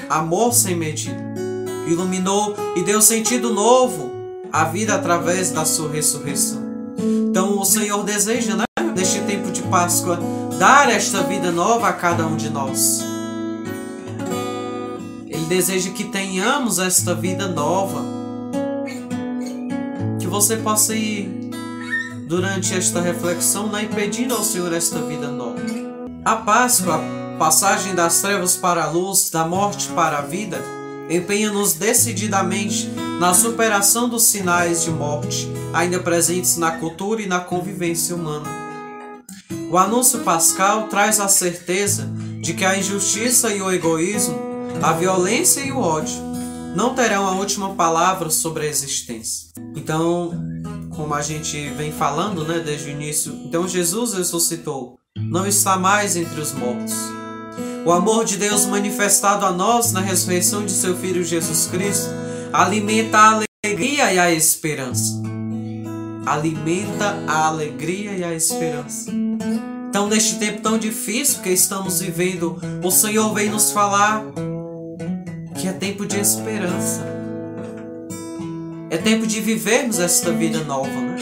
amor 0.09 0.53
sem 0.53 0.75
medida, 0.77 1.21
iluminou 1.87 2.55
e 2.77 2.83
deu 2.83 3.01
sentido 3.01 3.53
novo 3.53 4.10
à 4.51 4.65
vida 4.65 4.95
através 4.95 5.51
da 5.51 5.65
sua 5.65 5.89
ressurreição. 5.89 6.61
Então 7.29 7.59
o 7.59 7.65
Senhor 7.65 8.03
deseja, 8.03 8.55
né, 8.55 8.65
neste 8.95 9.21
tempo 9.21 9.51
de 9.51 9.61
Páscoa, 9.63 10.19
dar 10.59 10.89
esta 10.89 11.23
vida 11.23 11.51
nova 11.51 11.87
a 11.87 11.93
cada 11.93 12.25
um 12.25 12.35
de 12.35 12.49
nós. 12.49 13.03
Ele 15.27 15.45
deseja 15.45 15.91
que 15.91 16.03
tenhamos 16.05 16.77
esta 16.77 17.15
vida 17.15 17.47
nova. 17.47 18.03
Que 20.19 20.27
você 20.27 20.57
possa 20.57 20.93
ir 20.93 21.51
durante 22.27 22.73
esta 22.73 23.01
reflexão 23.01 23.67
né, 23.67 23.89
pedindo 23.93 24.35
ao 24.35 24.43
Senhor 24.43 24.71
esta 24.73 25.01
vida 25.01 25.27
nova. 25.29 25.61
A 26.23 26.35
Páscoa, 26.35 26.95
a 26.95 27.37
passagem 27.37 27.95
das 27.95 28.21
trevas 28.21 28.55
para 28.55 28.83
a 28.83 28.89
luz, 28.89 29.29
da 29.29 29.47
morte 29.47 29.87
para 29.89 30.19
a 30.19 30.21
vida, 30.21 30.61
empenha-nos 31.11 31.73
decididamente 31.73 32.89
na 33.19 33.33
superação 33.33 34.07
dos 34.09 34.23
sinais 34.23 34.83
de 34.83 34.89
morte 34.89 35.47
ainda 35.73 35.99
presentes 35.99 36.57
na 36.57 36.71
cultura 36.71 37.21
e 37.21 37.27
na 37.27 37.39
convivência 37.39 38.15
humana. 38.15 38.49
O 39.69 39.77
anúncio 39.77 40.19
pascal 40.19 40.87
traz 40.87 41.19
a 41.19 41.27
certeza 41.27 42.09
de 42.41 42.53
que 42.53 42.65
a 42.65 42.77
injustiça 42.77 43.53
e 43.53 43.61
o 43.61 43.71
egoísmo, 43.71 44.37
a 44.81 44.91
violência 44.93 45.61
e 45.61 45.71
o 45.71 45.79
ódio 45.79 46.17
não 46.75 46.95
terão 46.95 47.27
a 47.27 47.31
última 47.31 47.75
palavra 47.75 48.29
sobre 48.29 48.65
a 48.65 48.69
existência. 48.69 49.49
Então, 49.75 50.31
como 50.95 51.13
a 51.13 51.21
gente 51.21 51.69
vem 51.71 51.91
falando, 51.91 52.45
né, 52.45 52.59
desde 52.59 52.89
o 52.89 52.91
início, 52.91 53.33
então 53.45 53.67
Jesus 53.67 54.13
ressuscitou, 54.13 54.97
não 55.17 55.45
está 55.45 55.77
mais 55.77 56.15
entre 56.15 56.39
os 56.39 56.53
mortos. 56.53 56.93
O 57.83 57.91
amor 57.91 58.25
de 58.25 58.37
Deus 58.37 58.67
manifestado 58.67 59.43
a 59.43 59.51
nós 59.51 59.91
na 59.91 60.01
ressurreição 60.01 60.63
de 60.63 60.71
seu 60.71 60.95
Filho 60.95 61.23
Jesus 61.23 61.65
Cristo 61.65 62.09
alimenta 62.53 63.17
a 63.17 63.41
alegria 63.65 64.13
e 64.13 64.19
a 64.19 64.31
esperança. 64.31 65.19
Alimenta 66.23 67.17
a 67.27 67.47
alegria 67.47 68.11
e 68.11 68.23
a 68.23 68.35
esperança. 68.35 69.11
Então, 69.89 70.07
neste 70.07 70.35
tempo 70.35 70.61
tão 70.61 70.77
difícil 70.77 71.41
que 71.41 71.49
estamos 71.49 72.01
vivendo, 72.01 72.61
o 72.83 72.91
Senhor 72.91 73.33
vem 73.33 73.49
nos 73.49 73.71
falar 73.71 74.23
que 75.59 75.67
é 75.67 75.73
tempo 75.73 76.05
de 76.05 76.19
esperança. 76.19 77.03
É 78.91 78.97
tempo 78.97 79.25
de 79.25 79.39
vivermos 79.41 79.99
esta 79.99 80.31
vida 80.31 80.63
nova, 80.63 80.89
né? 80.89 81.17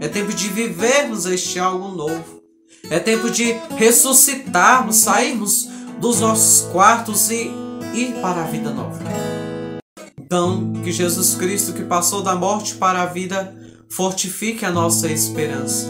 É 0.00 0.06
tempo 0.06 0.32
de 0.32 0.48
vivermos 0.48 1.26
este 1.26 1.58
algo 1.58 1.88
novo. 1.88 2.40
É 2.88 3.00
tempo 3.00 3.30
de 3.30 3.56
ressuscitarmos, 3.76 4.96
sairmos 4.96 5.73
dos 6.00 6.20
nossos 6.20 6.68
quartos 6.72 7.30
e 7.30 7.50
ir 7.94 8.14
para 8.20 8.42
a 8.42 8.46
vida 8.46 8.70
nova. 8.70 8.98
Então, 10.18 10.72
que 10.82 10.90
Jesus 10.90 11.34
Cristo, 11.34 11.72
que 11.72 11.84
passou 11.84 12.22
da 12.22 12.34
morte 12.34 12.74
para 12.74 13.02
a 13.02 13.06
vida, 13.06 13.54
fortifique 13.88 14.64
a 14.64 14.70
nossa 14.70 15.08
esperança. 15.08 15.86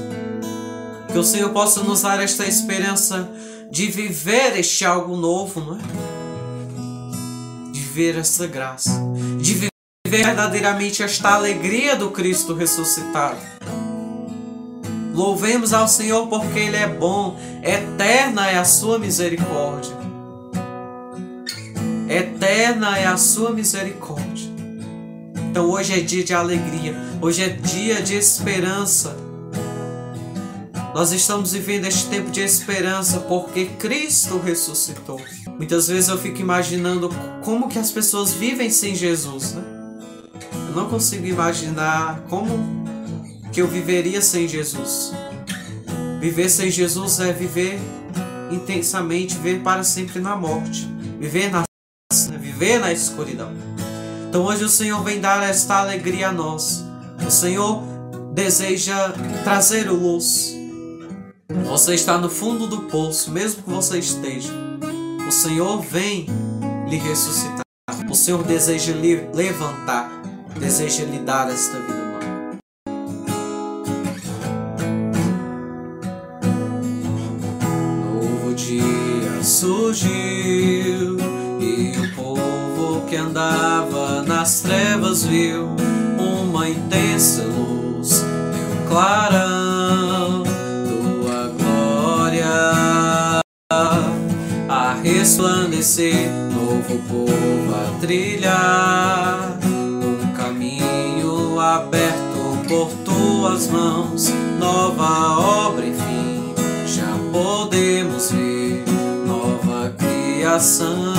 Que 1.11 1.18
o 1.18 1.25
Senhor 1.25 1.50
possa 1.50 1.82
nos 1.82 2.02
dar 2.02 2.20
esta 2.20 2.46
esperança 2.46 3.30
de 3.70 3.87
viver 3.87 4.58
este 4.58 4.84
algo 4.84 5.16
novo, 5.16 5.61
não 5.61 5.78
é? 5.78 7.73
De 7.73 7.80
ver 7.80 8.18
essa 8.18 8.46
graça, 8.46 9.00
de 9.40 9.54
viver 9.54 9.68
verdadeiramente 10.06 11.02
esta 11.02 11.34
alegria 11.34 11.96
do 11.96 12.11
Cristo 12.11 12.54
ressuscitado. 12.54 13.38
Louvemos 15.14 15.73
ao 15.73 15.87
Senhor 15.87 16.26
porque 16.26 16.59
Ele 16.59 16.76
é 16.76 16.88
bom, 16.88 17.38
eterna 17.62 18.50
é 18.50 18.59
a 18.59 18.64
sua 18.64 18.99
misericórdia. 18.99 19.97
Eterna 22.09 22.99
é 22.99 23.06
a 23.06 23.16
sua 23.16 23.52
misericórdia. 23.52 24.52
Então 25.50 25.71
hoje 25.71 25.92
é 25.92 26.00
dia 26.00 26.25
de 26.25 26.35
alegria, 26.35 26.97
hoje 27.23 27.44
é 27.44 27.49
dia 27.49 28.02
de 28.02 28.16
esperança. 28.16 29.16
Nós 30.92 31.12
estamos 31.12 31.53
vivendo 31.53 31.85
este 31.87 32.07
tempo 32.07 32.33
de 32.33 32.40
esperança 32.40 33.20
porque 33.20 33.66
Cristo 33.66 34.40
ressuscitou. 34.44 35.20
Muitas 35.57 35.87
vezes 35.87 36.09
eu 36.09 36.18
fico 36.18 36.40
imaginando 36.40 37.09
como 37.44 37.68
que 37.68 37.79
as 37.79 37.92
pessoas 37.92 38.33
vivem 38.33 38.68
sem 38.68 38.96
Jesus, 38.96 39.53
né? 39.53 39.62
Eu 40.68 40.74
não 40.74 40.88
consigo 40.88 41.24
imaginar 41.24 42.20
como 42.29 42.84
que 43.55 43.62
eu 43.62 43.69
viveria 43.69 44.21
sem 44.21 44.49
Jesus. 44.49 45.12
Viver 46.21 46.49
sem 46.49 46.73
Jesus 46.73 47.21
é 47.21 47.33
viver 47.33 47.79
intensamente, 48.51 49.37
viver 49.37 49.62
para 49.62 49.85
sempre 49.85 50.19
na 50.19 50.35
morte, 50.35 50.88
viver 51.21 51.53
na 51.53 51.62
viver 52.40 52.81
na 52.81 52.93
escuridão. 52.93 53.53
Então 54.29 54.45
hoje 54.45 54.64
o 54.64 54.69
Senhor 54.69 55.03
vem 55.05 55.21
dar 55.21 55.40
esta 55.45 55.77
alegria 55.77 56.31
a 56.31 56.33
nós. 56.33 56.85
O 57.25 57.31
Senhor 57.31 57.85
deseja 58.33 59.12
trazer 59.45 59.88
luz. 59.88 60.57
Você 61.64 61.95
está 61.95 62.19
no 62.19 62.29
fundo 62.29 62.67
do 62.67 62.83
poço, 62.83 63.31
mesmo 63.31 63.62
que 63.62 63.71
você 63.71 64.01
esteja. 64.01 64.53
O 65.29 65.31
Senhor 65.31 65.81
vem 65.81 66.27
lhe 66.88 66.97
ressuscitar. 66.97 67.62
O 68.11 68.14
Senhor 68.17 68.43
deseja 68.43 68.93
lhe 68.93 69.29
levantar, 69.33 70.11
deseja 70.59 71.05
lhe 71.05 71.21
dar 71.21 71.49
esta 71.51 71.79
vida. 71.79 71.93
A 94.68 94.94
resplandecer, 95.02 96.30
novo 96.52 96.98
povo 97.08 97.74
a 97.74 97.98
trilhar, 98.00 99.58
um 99.64 100.32
caminho 100.34 101.58
aberto 101.60 102.58
por 102.68 102.88
tuas 103.04 103.68
mãos, 103.68 104.32
nova 104.58 105.38
obra 105.38 105.87
enfim, 105.87 106.54
já 106.87 107.16
podemos 107.32 108.30
ver 108.30 108.84
criação. 110.44 111.14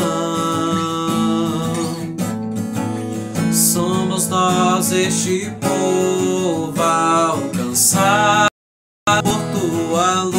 Somos 3.52 4.28
nós 4.28 4.92
este 4.92 5.52
povo 5.60 6.82
alcançado 6.82 8.48
por 9.24 9.42
tua 9.52 10.24
luz, 10.24 10.35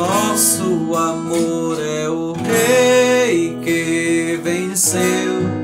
nosso 0.00 0.96
amor 0.96 1.78
é 1.78 2.08
o 2.08 2.32
Rei 2.32 3.58
que 3.62 4.40
venceu. 4.42 5.60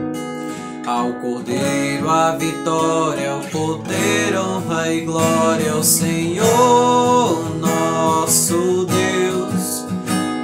Ao 0.87 1.13
Cordeiro 1.15 2.09
a 2.09 2.33
vitória, 2.33 3.37
o 3.37 3.51
poder, 3.51 4.37
honra 4.39 4.93
e 4.93 5.01
glória 5.01 5.73
ao 5.73 5.83
Senhor 5.83 7.57
nosso 7.59 8.87
Deus, 8.87 9.87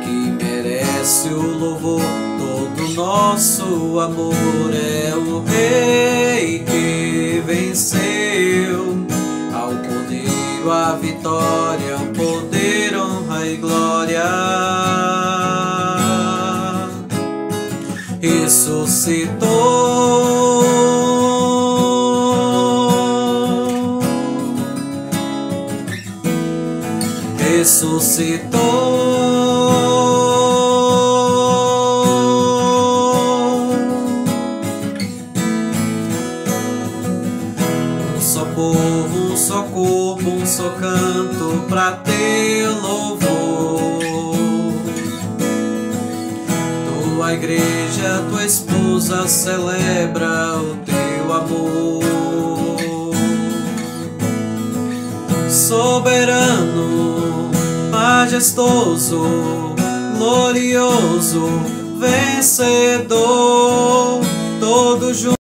que 0.02 0.44
merece 0.44 1.28
o 1.28 1.58
louvor, 1.58 2.00
todo 2.38 2.94
nosso 2.94 4.00
amor 4.00 4.34
é 4.72 5.14
o 5.14 5.44
Rei 5.44 6.60
que 6.60 7.42
venceu. 7.46 9.06
Ao 9.54 9.68
Cordeiro 9.68 10.70
a 10.70 10.92
vitória, 10.92 11.96
o 11.96 12.11
e 13.52 13.56
glória. 13.56 14.22
Ressuscitou, 18.20 19.42
ressuscitou. 27.38 28.81
Tua 47.32 47.38
igreja, 47.38 48.26
tua 48.28 48.44
esposa 48.44 49.26
celebra 49.26 50.58
o 50.58 50.76
teu 50.84 51.32
amor. 51.32 52.02
soberano, 55.48 57.50
majestoso, 57.90 59.24
glorioso, 60.18 61.48
vencedor, 61.98 62.50
todos 64.60 65.16
juntos, 65.16 65.41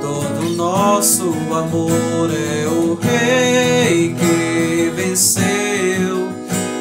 todo 0.00 0.56
nosso 0.56 1.32
amor 1.52 2.30
é 2.30 2.66
o 2.66 2.94
Rei 2.94 4.14
que 4.14 4.90
venceu. 4.94 6.28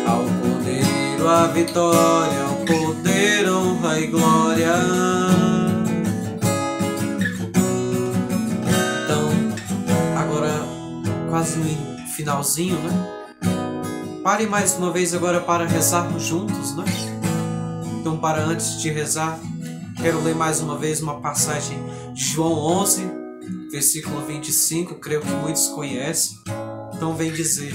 Ao 0.07 0.23
Cordeiro 0.23 1.27
a 1.27 1.47
vitória, 1.47 2.45
o 2.45 2.65
poder, 2.65 3.49
honra 3.49 3.99
e 3.99 4.07
glória. 4.07 4.73
Então, 9.03 9.29
agora 10.17 10.51
quase 11.29 11.57
no 11.57 12.07
finalzinho, 12.07 12.77
né? 12.79 13.19
Pare 14.23 14.45
mais 14.45 14.75
uma 14.77 14.91
vez 14.91 15.13
agora 15.13 15.39
para 15.39 15.65
rezarmos 15.65 16.23
juntos, 16.23 16.75
né? 16.75 16.83
Então, 17.99 18.17
para 18.17 18.41
antes 18.43 18.81
de 18.81 18.89
rezar, 18.89 19.39
quero 20.01 20.23
ler 20.23 20.33
mais 20.33 20.61
uma 20.61 20.77
vez 20.77 21.01
uma 21.01 21.19
passagem 21.19 21.77
de 22.13 22.23
João 22.23 22.53
11, 22.53 23.03
versículo 23.69 24.25
25, 24.25 24.95
creio 24.95 25.21
que 25.21 25.31
muitos 25.31 25.67
conhecem. 25.67 26.37
Então, 26.95 27.15
vem 27.15 27.31
dizer 27.31 27.73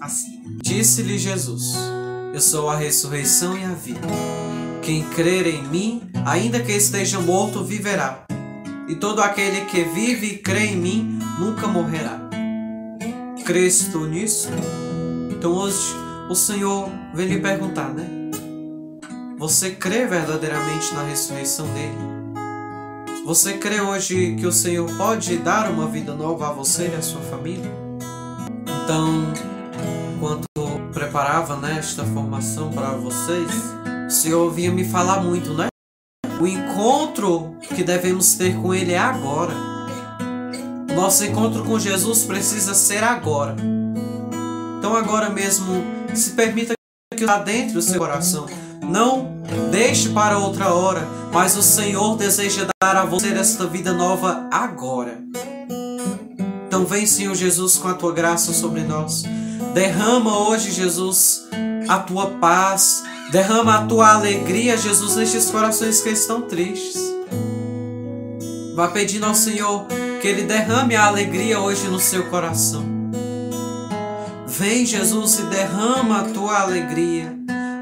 assim: 0.00 0.42
Disse-lhe 0.62 1.18
Jesus: 1.18 1.74
Eu 2.32 2.40
sou 2.40 2.70
a 2.70 2.76
ressurreição 2.76 3.56
e 3.56 3.64
a 3.64 3.72
vida. 3.72 4.08
Quem 4.82 5.04
crer 5.10 5.46
em 5.46 5.62
mim, 5.64 6.02
ainda 6.24 6.60
que 6.60 6.72
esteja 6.72 7.20
morto, 7.20 7.62
viverá. 7.62 8.24
E 8.88 8.94
todo 8.94 9.20
aquele 9.20 9.66
que 9.66 9.84
vive 9.84 10.26
e 10.26 10.38
crê 10.38 10.68
em 10.68 10.76
mim 10.76 11.18
nunca 11.38 11.66
morrerá. 11.66 12.18
Crês 13.44 13.88
tu 13.92 14.06
nisso? 14.06 14.48
Então 15.30 15.52
hoje 15.52 15.94
o 16.30 16.34
Senhor 16.34 16.88
vem 17.14 17.28
lhe 17.28 17.40
perguntar, 17.40 17.92
né? 17.92 18.17
Você 19.38 19.70
crê 19.70 20.04
verdadeiramente 20.04 20.92
na 20.92 21.04
ressurreição 21.04 21.64
dele? 21.68 21.96
Você 23.24 23.52
crê 23.52 23.80
hoje 23.80 24.34
que 24.34 24.44
o 24.44 24.50
Senhor 24.50 24.90
pode 24.96 25.38
dar 25.38 25.70
uma 25.70 25.86
vida 25.86 26.12
nova 26.12 26.48
a 26.48 26.52
você 26.52 26.88
e 26.88 26.96
a 26.96 27.00
sua 27.00 27.20
família? 27.20 27.70
Então, 28.82 29.32
enquanto 30.16 30.44
preparava 30.92 31.56
né, 31.56 31.76
esta 31.78 32.04
formação 32.04 32.72
para 32.72 32.90
vocês, 32.94 33.48
o 34.08 34.10
Senhor 34.10 34.50
vinha 34.50 34.72
me 34.72 34.84
falar 34.84 35.22
muito, 35.22 35.54
né? 35.54 35.68
O 36.40 36.46
encontro 36.46 37.54
que 37.60 37.84
devemos 37.84 38.34
ter 38.34 38.60
com 38.60 38.74
Ele 38.74 38.92
é 38.92 38.98
agora. 38.98 39.54
Nosso 40.96 41.24
encontro 41.24 41.64
com 41.64 41.78
Jesus 41.78 42.24
precisa 42.24 42.74
ser 42.74 43.04
agora. 43.04 43.54
Então, 44.78 44.96
agora 44.96 45.30
mesmo, 45.30 45.84
se 46.12 46.30
permita 46.30 46.72
que 47.16 47.24
lá 47.24 47.38
dentro 47.38 47.74
do 47.74 47.82
seu 47.82 48.00
coração 48.00 48.67
não 48.88 49.38
deixe 49.70 50.08
para 50.08 50.38
outra 50.38 50.72
hora, 50.72 51.06
mas 51.32 51.56
o 51.56 51.62
Senhor 51.62 52.16
deseja 52.16 52.66
dar 52.82 52.96
a 52.96 53.04
você 53.04 53.28
esta 53.28 53.66
vida 53.66 53.92
nova 53.92 54.48
agora. 54.50 55.18
Então 56.66 56.84
vem, 56.84 57.06
Senhor 57.06 57.34
Jesus, 57.34 57.76
com 57.76 57.88
a 57.88 57.94
tua 57.94 58.12
graça 58.12 58.52
sobre 58.52 58.82
nós. 58.82 59.24
Derrama 59.74 60.38
hoje, 60.48 60.70
Jesus, 60.70 61.48
a 61.88 61.98
tua 61.98 62.26
paz. 62.26 63.02
Derrama 63.30 63.74
a 63.74 63.86
tua 63.86 64.14
alegria, 64.14 64.76
Jesus, 64.76 65.16
nestes 65.16 65.50
corações 65.50 66.00
que 66.00 66.08
estão 66.08 66.42
tristes. 66.42 67.02
Vá 68.74 68.88
pedindo 68.88 69.26
ao 69.26 69.34
Senhor 69.34 69.86
que 70.20 70.28
Ele 70.28 70.42
derrame 70.42 70.96
a 70.96 71.06
alegria 71.06 71.60
hoje 71.60 71.88
no 71.88 71.98
seu 72.00 72.26
coração. 72.30 72.84
Vem, 74.46 74.86
Jesus, 74.86 75.40
e 75.40 75.42
derrama 75.42 76.20
a 76.20 76.24
tua 76.24 76.60
alegria. 76.60 77.36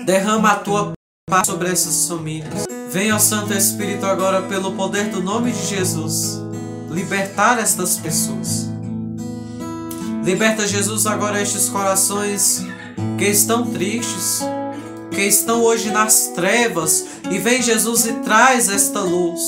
Derrama 0.05 0.51
a 0.51 0.57
tua 0.57 0.96
paz 1.29 1.49
sobre 1.49 1.69
essas 1.69 2.07
famílias. 2.07 2.67
Venha, 2.89 3.19
Santo 3.19 3.53
Espírito, 3.53 4.07
agora, 4.07 4.43
pelo 4.43 4.77
poder 4.77 5.09
do 5.09 5.21
nome 5.21 5.51
de 5.51 5.67
Jesus, 5.67 6.41
libertar 6.89 7.59
estas 7.59 7.99
pessoas. 7.99 8.69
Liberta, 10.25 10.69
Jesus, 10.69 11.05
agora 11.05 11.43
estes 11.43 11.69
corações 11.69 12.65
que 13.19 13.25
estão 13.25 13.67
tristes, 13.67 14.41
que 15.11 15.23
estão 15.23 15.65
hoje 15.65 15.91
nas 15.91 16.29
trevas, 16.29 17.05
e 17.29 17.41
vem, 17.41 17.61
Jesus, 17.61 18.07
e 18.07 18.13
traz 18.21 18.69
esta 18.69 19.01
luz, 19.01 19.41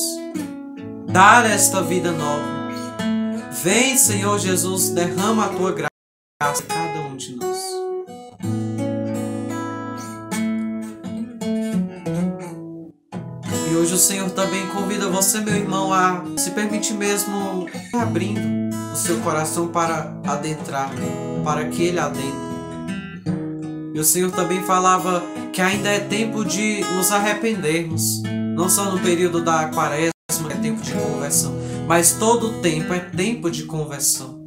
dar 1.07 1.49
esta 1.49 1.81
vida 1.81 2.11
nova. 2.11 2.73
Vem, 3.63 3.97
Senhor 3.97 4.37
Jesus, 4.41 4.89
derrama 4.89 5.45
a 5.45 5.49
tua 5.51 5.71
graça 5.71 5.93
a 6.41 6.75
cada 6.75 7.01
um 7.03 7.17
de 7.17 7.37
nós. 7.37 7.78
E 13.71 13.77
hoje 13.77 13.95
o 13.95 13.99
Senhor 13.99 14.31
também 14.31 14.67
convida 14.69 15.09
você, 15.09 15.41
meu 15.41 15.55
irmão, 15.55 15.93
a 15.93 16.25
se 16.39 16.53
permitir 16.53 16.95
mesmo 16.95 17.67
abrindo 17.93 18.41
o 18.93 18.97
seu 18.97 19.19
coração 19.19 19.69
para 19.69 20.11
adentrar, 20.27 20.91
para 21.45 21.67
que 21.67 21.83
ele 21.83 21.99
adentre. 21.99 22.49
E 23.95 24.01
o 24.01 24.05
Senhor 24.05 24.31
também 24.31 24.63
falava 24.63 25.23
que 25.53 25.61
ainda 25.61 25.89
é 25.91 26.01
tempo 26.01 26.45
de 26.45 26.83
nos 26.95 27.13
arrependermos, 27.13 28.23
não 28.55 28.71
só 28.71 28.91
no 28.91 28.99
período 29.01 29.45
da 29.45 29.69
quaresma, 29.69 30.13
é 30.51 30.55
tempo 30.55 30.81
de 30.81 30.93
conversão, 30.93 31.53
mas 31.87 32.13
todo 32.13 32.61
tempo 32.63 32.95
é 32.95 33.01
tempo 33.01 33.51
de 33.51 33.65
conversão. 33.65 34.39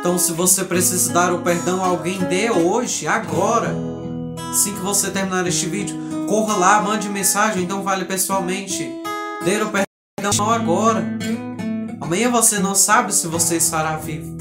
Então, 0.00 0.16
se 0.16 0.32
você 0.32 0.64
precisa 0.64 1.12
dar 1.12 1.32
o 1.32 1.42
perdão 1.42 1.84
a 1.84 1.88
alguém, 1.88 2.18
dê 2.20 2.50
hoje, 2.50 3.06
agora. 3.06 3.74
Assim 4.50 4.72
que 4.72 4.80
você 4.80 5.10
terminar 5.10 5.46
este 5.46 5.66
vídeo, 5.66 6.09
corra 6.30 6.54
lá, 6.54 6.80
mande 6.80 7.08
mensagem, 7.08 7.64
então 7.64 7.82
vale 7.82 8.04
pessoalmente. 8.04 8.88
Dê 9.44 9.60
o 9.60 9.68
perdão 9.68 10.48
agora. 10.48 11.04
Amanhã 12.00 12.30
você 12.30 12.60
não 12.60 12.72
sabe 12.72 13.12
se 13.12 13.26
você 13.26 13.56
estará 13.56 13.96
vivo. 13.96 14.38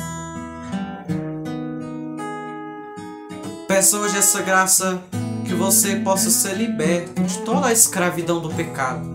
Peça 3.67 3.97
hoje 3.97 4.19
essa 4.19 4.39
graça 4.43 5.01
que 5.47 5.55
você 5.55 5.95
possa 5.95 6.29
ser 6.29 6.53
liberto 6.53 7.23
de 7.23 7.39
toda 7.39 7.69
a 7.69 7.73
escravidão 7.73 8.39
do 8.39 8.49
pecado. 8.53 9.09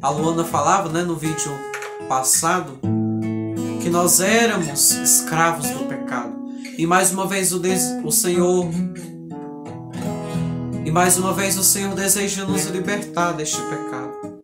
A 0.00 0.10
Luana 0.10 0.44
falava 0.44 0.88
né, 0.90 1.02
no 1.02 1.16
vídeo 1.16 1.50
passado 2.08 2.78
que 3.82 3.90
nós 3.90 4.20
éramos 4.20 4.92
escravos 4.92 5.68
do 5.70 5.86
pecado. 5.86 6.38
E 6.78 6.86
mais 6.86 7.10
uma 7.10 7.26
vez 7.26 7.52
o, 7.52 7.60
o 8.04 8.12
Senhor 8.12 8.68
e 10.90 10.92
mais 10.92 11.16
uma 11.16 11.32
vez 11.32 11.56
o 11.56 11.62
Senhor 11.62 11.94
deseja 11.94 12.44
nos 12.44 12.64
libertar 12.64 13.30
deste 13.30 13.62
pecado. 13.62 14.42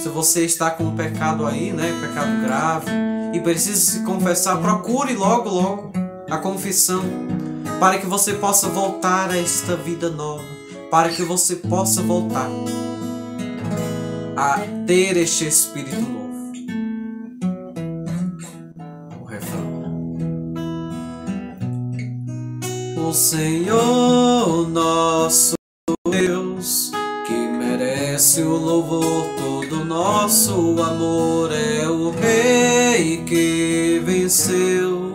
Se 0.00 0.08
você 0.08 0.44
está 0.44 0.70
com 0.70 0.84
um 0.84 0.94
pecado 0.94 1.44
aí, 1.44 1.72
né, 1.72 1.92
pecado 2.00 2.40
grave, 2.40 2.88
e 3.34 3.40
precisa 3.40 3.80
se 3.80 4.04
confessar, 4.04 4.58
procure 4.58 5.12
logo, 5.16 5.50
logo 5.50 5.92
a 6.30 6.38
confissão, 6.38 7.02
para 7.80 7.98
que 7.98 8.06
você 8.06 8.34
possa 8.34 8.68
voltar 8.68 9.28
a 9.28 9.36
esta 9.36 9.74
vida 9.74 10.08
nova, 10.08 10.44
para 10.88 11.08
que 11.08 11.24
você 11.24 11.56
possa 11.56 12.00
voltar 12.00 12.48
a 14.36 14.60
ter 14.86 15.16
este 15.16 15.48
espírito 15.48 16.00
novo. 16.00 16.15
O 23.06 23.14
Senhor 23.14 24.68
nosso 24.68 25.54
Deus, 26.10 26.90
que 27.24 27.34
merece 27.34 28.42
o 28.42 28.56
louvor, 28.56 29.28
todo 29.38 29.84
nosso 29.84 30.82
amor, 30.82 31.52
é 31.52 31.88
o 31.88 32.10
Rei 32.10 33.18
que 33.18 34.02
venceu. 34.04 35.12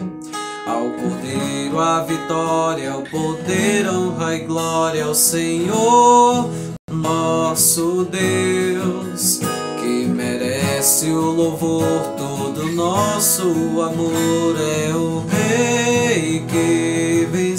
Ao 0.66 0.90
Cordeiro 0.92 1.80
a 1.82 2.02
vitória, 2.04 2.96
o 2.96 3.04
poder, 3.10 3.90
honra 3.90 4.36
e 4.36 4.40
glória 4.46 5.04
ao 5.04 5.14
Senhor 5.14 6.50
nosso 6.90 8.06
Deus, 8.06 9.42
que 9.82 10.06
merece 10.06 11.10
o 11.10 11.20
louvor, 11.20 12.16
todo 12.18 12.72
nosso 12.72 13.82
amor 13.82 14.56
é 14.62 14.96
o 14.96 15.26
Rei 15.28 16.40
que 16.48 17.11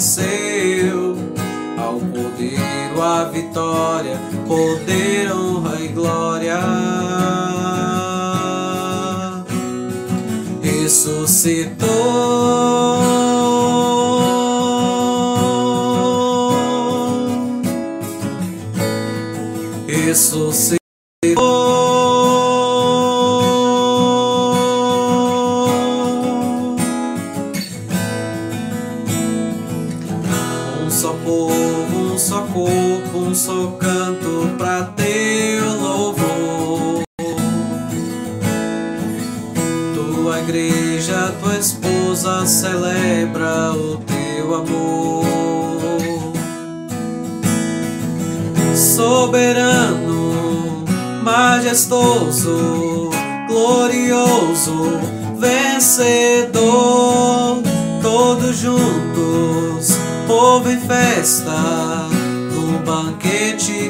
venceu. 0.03 1.15
Ao 1.77 1.99
Cordeiro 1.99 3.01
a 3.01 3.23
vitória, 3.25 4.19
poder, 4.47 5.31
honra 5.31 5.79
e 5.79 5.87
glória. 5.87 6.59
Ressuscitou. 10.61 11.87
Ressuscitou. 19.87 20.82
Povo 60.53 60.69
em 60.69 60.79
festa, 60.79 61.51
no 62.51 62.77
banquete 62.85 63.82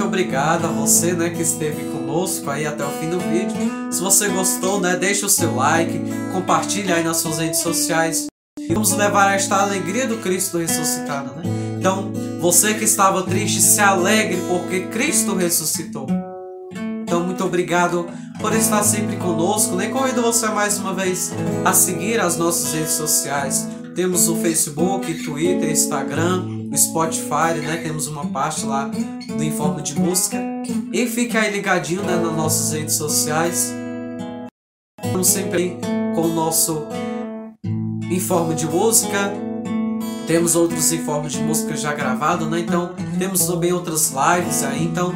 muito 0.00 0.08
obrigado 0.08 0.64
a 0.64 0.68
você, 0.68 1.12
né, 1.12 1.28
que 1.28 1.42
esteve 1.42 1.84
conosco 1.90 2.48
aí 2.48 2.66
até 2.66 2.82
o 2.82 2.88
fim 2.88 3.10
do 3.10 3.20
vídeo. 3.20 3.54
Se 3.90 4.00
você 4.00 4.28
gostou, 4.28 4.80
né, 4.80 4.96
deixa 4.96 5.26
o 5.26 5.28
seu 5.28 5.54
like, 5.54 6.00
compartilha 6.32 6.94
aí 6.94 7.04
nas 7.04 7.18
suas 7.18 7.36
redes 7.36 7.60
sociais. 7.60 8.26
E 8.58 8.72
vamos 8.72 8.92
levar 8.92 9.34
esta 9.34 9.56
alegria 9.56 10.06
do 10.06 10.16
Cristo 10.16 10.56
ressuscitado, 10.56 11.34
né? 11.36 11.42
Então, 11.78 12.10
você 12.40 12.72
que 12.72 12.84
estava 12.84 13.24
triste, 13.24 13.60
se 13.60 13.78
alegre 13.78 14.40
porque 14.48 14.86
Cristo 14.86 15.34
ressuscitou. 15.34 16.06
Então, 17.02 17.22
muito 17.22 17.44
obrigado 17.44 18.08
por 18.40 18.54
estar 18.54 18.82
sempre 18.82 19.16
conosco. 19.16 19.76
Nem 19.76 19.90
convido 19.90 20.22
você 20.22 20.46
mais 20.48 20.78
uma 20.78 20.94
vez 20.94 21.30
a 21.62 21.74
seguir 21.74 22.20
as 22.20 22.38
nossas 22.38 22.72
redes 22.72 22.92
sociais. 22.92 23.68
Temos 23.94 24.30
o 24.30 24.36
Facebook, 24.36 25.12
Twitter, 25.24 25.70
Instagram, 25.70 26.59
o 26.70 26.76
Spotify, 26.76 27.58
né? 27.60 27.80
Temos 27.82 28.06
uma 28.06 28.26
parte 28.26 28.64
lá 28.64 28.88
do 29.26 29.42
Informe 29.42 29.82
de 29.82 29.98
Música. 29.98 30.38
E 30.92 31.06
fique 31.06 31.36
aí 31.36 31.52
ligadinho 31.52 32.02
né, 32.02 32.16
nas 32.16 32.32
nossas 32.34 32.72
redes 32.72 32.94
sociais. 32.94 33.72
Estamos 35.02 35.26
sempre 35.26 35.76
com 36.14 36.22
o 36.22 36.28
nosso 36.28 36.86
Informe 38.10 38.54
de 38.54 38.66
Música. 38.66 39.32
Temos 40.26 40.54
outros 40.54 40.92
informes 40.92 41.32
de 41.32 41.42
música 41.42 41.76
já 41.76 41.92
gravados, 41.92 42.48
né? 42.48 42.60
Então, 42.60 42.94
temos 43.18 43.44
também 43.46 43.72
outras 43.72 44.12
lives 44.12 44.62
aí. 44.62 44.84
Então, 44.84 45.12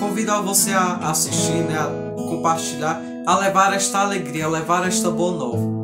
convido 0.00 0.32
a 0.32 0.40
você 0.40 0.72
a 0.72 1.10
assistir, 1.10 1.62
né? 1.62 1.78
A 1.78 2.12
compartilhar, 2.28 3.00
a 3.24 3.38
levar 3.38 3.72
esta 3.72 4.00
alegria, 4.00 4.46
a 4.46 4.48
levar 4.48 4.86
esta 4.88 5.10
boa 5.10 5.38
nova. 5.38 5.82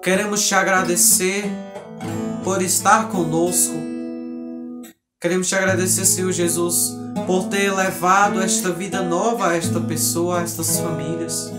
Queremos 0.00 0.46
te 0.46 0.54
agradecer 0.54 1.50
por 2.44 2.62
estar 2.62 3.08
conosco. 3.08 3.93
Queremos 5.24 5.48
te 5.48 5.54
agradecer, 5.54 6.04
Senhor 6.04 6.32
Jesus, 6.32 6.98
por 7.26 7.48
ter 7.48 7.72
levado 7.72 8.42
esta 8.42 8.70
vida 8.70 9.00
nova 9.00 9.48
a 9.48 9.56
esta 9.56 9.80
pessoa, 9.80 10.40
a 10.40 10.42
estas 10.42 10.78
famílias. 10.78 11.50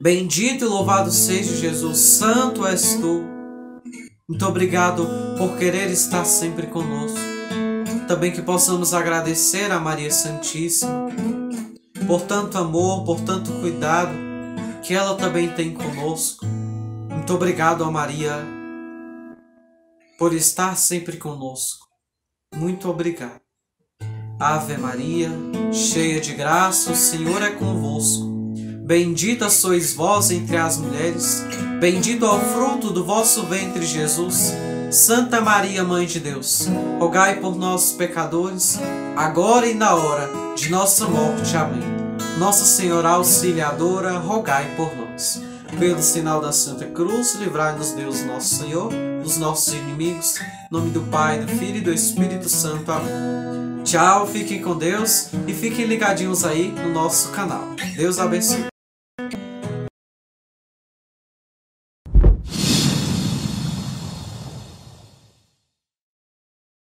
Bendito 0.00 0.64
e 0.64 0.66
louvado 0.66 1.10
seja 1.10 1.54
Jesus, 1.54 1.98
santo 1.98 2.66
és 2.66 2.94
tu. 2.94 3.22
Muito 4.26 4.46
obrigado 4.46 5.06
por 5.36 5.58
querer 5.58 5.90
estar 5.90 6.24
sempre 6.24 6.68
conosco. 6.68 7.18
Também 8.08 8.32
que 8.32 8.40
possamos 8.40 8.94
agradecer 8.94 9.70
a 9.70 9.78
Maria 9.78 10.10
Santíssima 10.10 11.08
por 12.06 12.22
tanto 12.22 12.56
amor, 12.56 13.04
por 13.04 13.20
tanto 13.20 13.52
cuidado 13.60 14.14
que 14.82 14.94
ela 14.94 15.16
também 15.16 15.50
tem 15.50 15.74
conosco. 15.74 16.46
Muito 16.46 17.34
obrigado 17.34 17.84
a 17.84 17.90
Maria 17.90 18.42
por 20.18 20.32
estar 20.32 20.78
sempre 20.78 21.18
conosco. 21.18 21.91
Muito 22.54 22.88
obrigado. 22.88 23.40
Ave 24.38 24.76
Maria, 24.76 25.30
cheia 25.72 26.20
de 26.20 26.34
graça, 26.34 26.92
o 26.92 26.96
Senhor 26.96 27.42
é 27.42 27.50
convosco. 27.50 28.24
Bendita 28.84 29.48
sois 29.48 29.94
vós 29.94 30.30
entre 30.30 30.56
as 30.56 30.76
mulheres, 30.76 31.44
bendito 31.80 32.24
é 32.24 32.28
o 32.28 32.40
fruto 32.40 32.90
do 32.90 33.04
vosso 33.04 33.44
ventre, 33.44 33.86
Jesus. 33.86 34.52
Santa 34.90 35.40
Maria, 35.40 35.82
Mãe 35.82 36.04
de 36.04 36.20
Deus, 36.20 36.68
rogai 36.98 37.40
por 37.40 37.56
nós, 37.56 37.92
pecadores, 37.92 38.78
agora 39.16 39.66
e 39.66 39.74
na 39.74 39.94
hora 39.94 40.28
de 40.54 40.68
nossa 40.70 41.06
morte. 41.08 41.56
Amém. 41.56 41.80
Nossa 42.38 42.64
Senhora 42.64 43.10
Auxiliadora, 43.10 44.18
rogai 44.18 44.74
por 44.76 44.94
nós. 44.94 45.40
Pelo 45.78 46.02
sinal 46.02 46.40
da 46.40 46.52
Santa 46.52 46.84
Cruz, 46.86 47.34
livrai-nos 47.36 47.92
Deus 47.92 48.22
nosso 48.24 48.56
Senhor, 48.56 48.92
dos 49.22 49.38
nossos 49.38 49.72
inimigos. 49.72 50.40
Em 50.40 50.44
nome 50.70 50.90
do 50.90 51.00
Pai, 51.02 51.40
do 51.40 51.48
Filho 51.48 51.78
e 51.78 51.80
do 51.80 51.92
Espírito 51.92 52.48
Santo. 52.48 52.90
Amém. 52.90 53.82
Tchau, 53.84 54.26
fiquem 54.26 54.62
com 54.62 54.76
Deus 54.76 55.28
e 55.46 55.52
fiquem 55.52 55.86
ligadinhos 55.86 56.44
aí 56.44 56.70
no 56.70 56.92
nosso 56.92 57.30
canal. 57.30 57.74
Deus 57.96 58.18
abençoe. 58.18 58.71